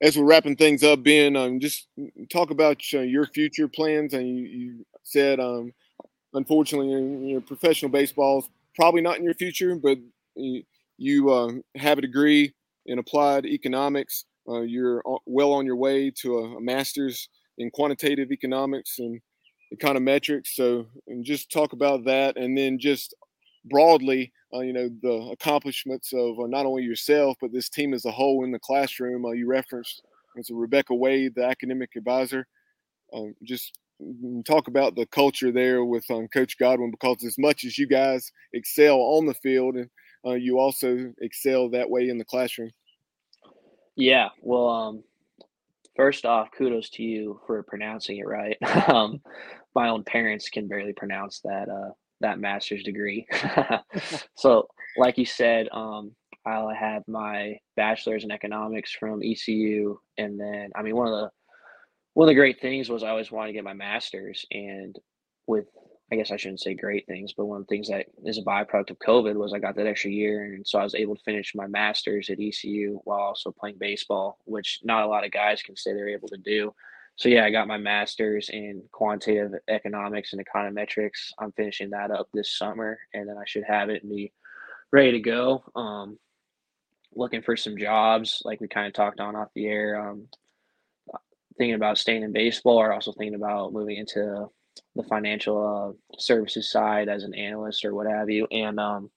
[0.00, 1.88] As we're wrapping things up, Ben, um, just
[2.30, 4.14] talk about uh, your future plans.
[4.14, 5.72] And you, you said, um,
[6.34, 9.98] unfortunately, your professional baseball is probably not in your future, but
[10.34, 10.62] you,
[10.96, 12.52] you uh, have a degree
[12.86, 14.24] in applied economics.
[14.48, 17.28] Uh, you're well on your way to a, a master's
[17.58, 19.20] in quantitative economics and
[19.74, 20.48] econometrics.
[20.54, 23.14] So, and just talk about that, and then just
[23.64, 28.06] broadly, uh, you know, the accomplishments of uh, not only yourself but this team as
[28.06, 29.24] a whole in the classroom.
[29.24, 30.02] Uh, you referenced
[30.38, 32.46] as Rebecca Wade, the academic advisor.
[33.12, 33.78] Um, just
[34.44, 38.30] talk about the culture there with um, Coach Godwin, because as much as you guys
[38.52, 39.90] excel on the field, and
[40.26, 42.70] uh, you also excel that way in the classroom.
[43.96, 45.02] Yeah, well, um,
[45.98, 48.56] First off, kudos to you for pronouncing it right.
[48.88, 49.20] um,
[49.74, 51.90] my own parents can barely pronounce that uh,
[52.20, 53.26] that master's degree.
[54.36, 56.12] so, like you said, um,
[56.46, 61.30] I'll have my bachelor's in economics from ECU, and then I mean one of the
[62.14, 64.96] one of the great things was I always wanted to get my master's, and
[65.46, 65.66] with
[66.10, 68.42] I guess I shouldn't say great things, but one of the things that is a
[68.42, 70.54] byproduct of COVID was I got that extra year.
[70.54, 74.38] And so I was able to finish my master's at ECU while also playing baseball,
[74.46, 76.74] which not a lot of guys can say they're able to do.
[77.16, 81.32] So yeah, I got my master's in quantitative economics and econometrics.
[81.38, 84.32] I'm finishing that up this summer, and then I should have it and be
[84.92, 85.64] ready to go.
[85.76, 86.18] Um,
[87.12, 90.00] looking for some jobs, like we kind of talked on off the air.
[90.00, 90.28] Um,
[91.58, 94.46] thinking about staying in baseball, or also thinking about moving into
[94.94, 98.46] the financial uh, services side as an analyst or what have you.
[98.50, 99.10] And um,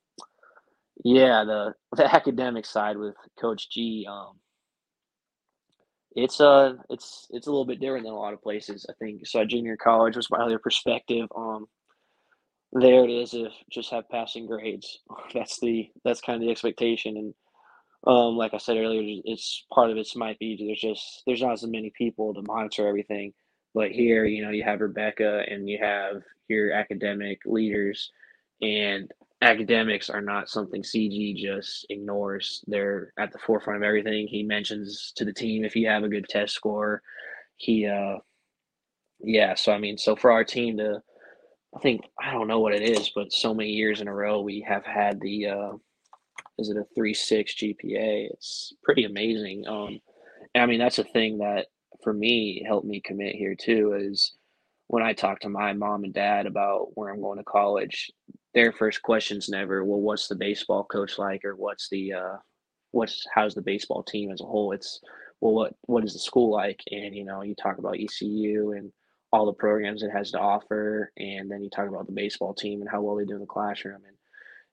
[1.04, 4.40] yeah, the the academic side with Coach G, um,
[6.16, 8.86] it's uh it's it's a little bit different than a lot of places.
[8.90, 9.46] I think so.
[9.46, 11.28] Junior college was my other perspective.
[11.36, 11.68] Um,
[12.74, 13.34] there it is.
[13.34, 15.00] If just have passing grades,
[15.34, 17.18] that's the that's kind of the expectation.
[17.18, 17.34] And
[18.08, 21.54] um, like I said earlier, it's part of it might be there's just there's not
[21.54, 23.34] as many people to monitor everything.
[23.76, 28.12] But here, you know, you have Rebecca and you have your academic leaders,
[28.62, 32.64] and academics are not something CG just ignores.
[32.68, 34.28] They're at the forefront of everything.
[34.28, 37.02] He mentions to the team if you have a good test score,
[37.58, 38.18] he uh
[39.22, 41.02] yeah, so I mean, so for our team to
[41.76, 44.42] I think I don't know what it is, but so many years in a row
[44.42, 45.72] we have had the uh
[46.62, 48.30] is it a three six GPA?
[48.32, 49.66] It's pretty amazing.
[49.68, 50.00] Um
[50.56, 51.68] I mean that's a thing that
[52.04, 54.34] for me helped me commit here too is
[54.92, 58.12] when I talk to my mom and dad about where I'm going to college,
[58.54, 62.36] their first question's never, well, what's the baseball coach like, or what's the, uh,
[62.92, 64.74] what's how's the baseball team as a whole?
[64.74, 65.00] It's,
[65.40, 66.82] well, what what is the school like?
[66.92, 68.92] And you know, you talk about ECU and
[69.32, 72.82] all the programs it has to offer, and then you talk about the baseball team
[72.82, 74.02] and how well they do in the classroom.
[74.06, 74.18] And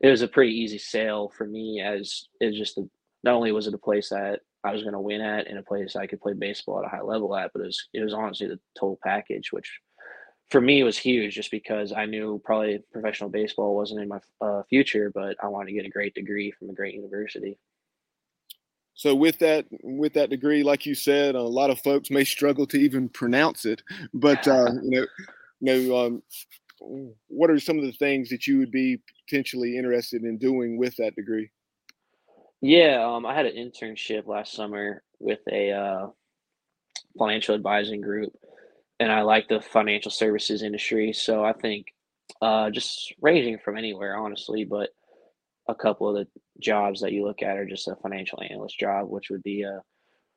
[0.00, 2.88] it was a pretty easy sale for me, as it's just a,
[3.24, 5.62] not only was it a place that I was going to win at, and a
[5.62, 8.14] place I could play baseball at a high level at, but it was it was
[8.14, 9.80] honestly the total package, which
[10.50, 14.62] for me was huge just because I knew probably professional baseball wasn't in my uh,
[14.68, 17.58] future, but I wanted to get a great degree from a great university.
[18.94, 22.66] So with that with that degree, like you said, a lot of folks may struggle
[22.66, 23.82] to even pronounce it.
[24.12, 25.06] But uh, you know,
[25.60, 26.22] you know, um,
[26.80, 30.96] what are some of the things that you would be potentially interested in doing with
[30.96, 31.50] that degree?
[32.60, 36.06] Yeah, um, I had an internship last summer with a uh,
[37.18, 38.32] financial advising group
[39.00, 41.12] and I like the financial services industry.
[41.12, 41.86] So I think
[42.42, 44.90] uh, just ranging from anywhere, honestly, but
[45.68, 49.08] a couple of the jobs that you look at are just a financial analyst job,
[49.08, 49.80] which would be a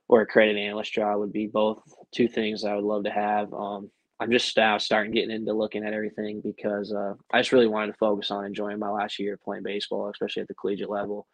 [0.07, 1.81] or a credit analyst job would be both
[2.13, 3.53] two things I would love to have.
[3.53, 3.89] Um,
[4.21, 7.93] I'm just now starting getting into looking at everything because uh, I just really wanted
[7.93, 11.27] to focus on enjoying my last year playing baseball, especially at the collegiate level,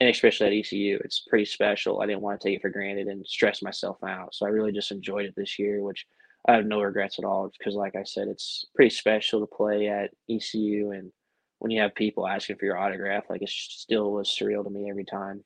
[0.00, 0.98] and especially at ECU.
[1.04, 2.00] It's pretty special.
[2.00, 4.72] I didn't want to take it for granted and stress myself out, so I really
[4.72, 6.06] just enjoyed it this year, which
[6.48, 9.86] I have no regrets at all because, like I said, it's pretty special to play
[9.86, 11.12] at ECU, and
[11.60, 14.90] when you have people asking for your autograph, like it still was surreal to me
[14.90, 15.44] every time.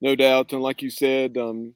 [0.00, 1.74] No doubt, and like you said, um,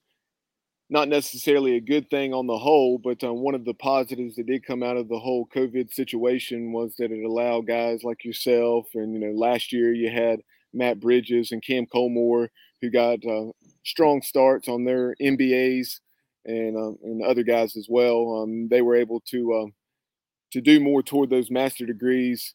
[0.90, 4.46] not necessarily a good thing on the whole, but um, one of the positives that
[4.46, 8.88] did come out of the whole COVID situation was that it allowed guys like yourself,
[8.94, 10.40] and you know, last year you had
[10.74, 12.48] Matt Bridges and Cam Colmore
[12.82, 13.52] who got uh,
[13.84, 16.00] strong starts on their MBAs
[16.44, 18.42] and um, and other guys as well.
[18.42, 19.66] Um, they were able to uh,
[20.52, 22.54] to do more toward those master degrees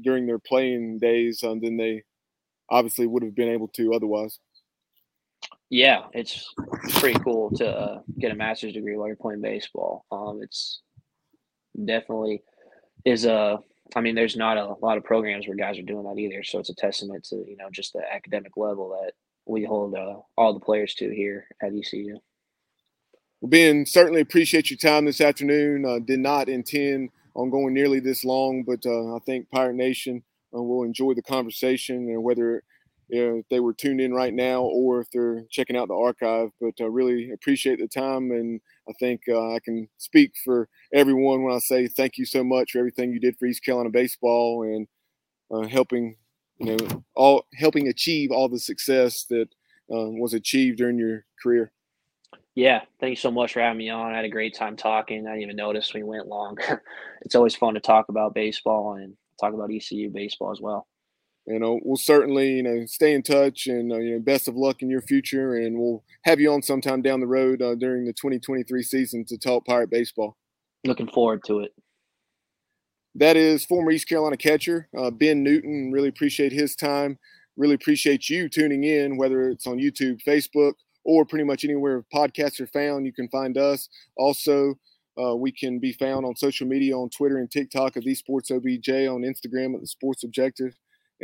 [0.00, 2.02] during their playing days um, than they
[2.70, 4.40] obviously would have been able to otherwise.
[5.74, 6.54] Yeah, it's
[7.00, 10.06] pretty cool to uh, get a master's degree while you're playing baseball.
[10.12, 10.82] Um, it's
[11.84, 12.44] definitely
[13.04, 13.58] is a.
[13.96, 16.44] I mean, there's not a lot of programs where guys are doing that either.
[16.44, 19.14] So it's a testament to you know just the academic level that
[19.46, 22.20] we hold uh, all the players to here at ECU.
[23.40, 25.84] Well, Ben, certainly appreciate your time this afternoon.
[25.84, 30.22] Uh, did not intend on going nearly this long, but uh, I think Pirate Nation
[30.56, 32.62] uh, will enjoy the conversation and whether
[33.14, 35.94] you know, if they were tuned in right now or if they're checking out the
[35.94, 36.50] archive.
[36.60, 41.44] But I really appreciate the time, and I think uh, I can speak for everyone
[41.44, 44.64] when I say thank you so much for everything you did for East Carolina baseball
[44.64, 44.88] and
[45.52, 46.16] uh, helping
[46.58, 49.48] you know all helping achieve all the success that
[49.92, 51.70] uh, was achieved during your career.
[52.56, 54.12] Yeah, thank you so much for having me on.
[54.12, 55.24] I had a great time talking.
[55.28, 56.58] I didn't even notice we went long.
[57.22, 60.88] it's always fun to talk about baseball and talk about ECU baseball as well.
[61.46, 64.56] You know, we'll certainly you know stay in touch, and uh, you know, best of
[64.56, 65.54] luck in your future.
[65.54, 69.36] And we'll have you on sometime down the road uh, during the 2023 season to
[69.36, 70.36] talk Pirate baseball.
[70.84, 71.74] Looking forward to it.
[73.14, 75.92] That is former East Carolina catcher uh, Ben Newton.
[75.92, 77.18] Really appreciate his time.
[77.56, 80.72] Really appreciate you tuning in, whether it's on YouTube, Facebook,
[81.04, 83.06] or pretty much anywhere podcasts are found.
[83.06, 83.88] You can find us.
[84.16, 84.74] Also,
[85.20, 88.50] uh, we can be found on social media on Twitter and TikTok at the Sports
[88.50, 90.74] OBJ, on Instagram at the Sports Objective,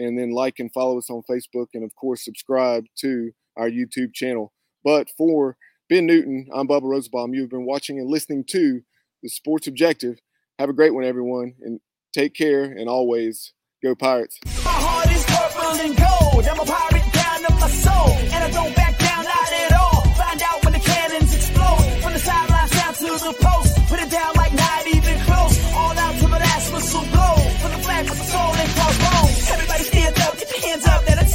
[0.01, 4.15] and then like and follow us on Facebook, and of course subscribe to our YouTube
[4.15, 4.53] channel.
[4.83, 5.57] But for
[5.89, 7.35] Ben Newton, I'm Bubba Rosenbaum.
[7.35, 8.81] You've been watching and listening to
[9.23, 10.19] the Sports Objective.
[10.59, 11.81] Have a great one, everyone, and
[12.13, 12.65] take care.
[12.65, 14.39] And always go Pirates.
[14.47, 16.47] My heart is purple and gold.
[16.47, 19.00] I'm a pirate down in my soul, and I don't back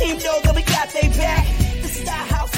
[0.06, 1.46] team know that we got they back.
[1.82, 2.55] This is our house.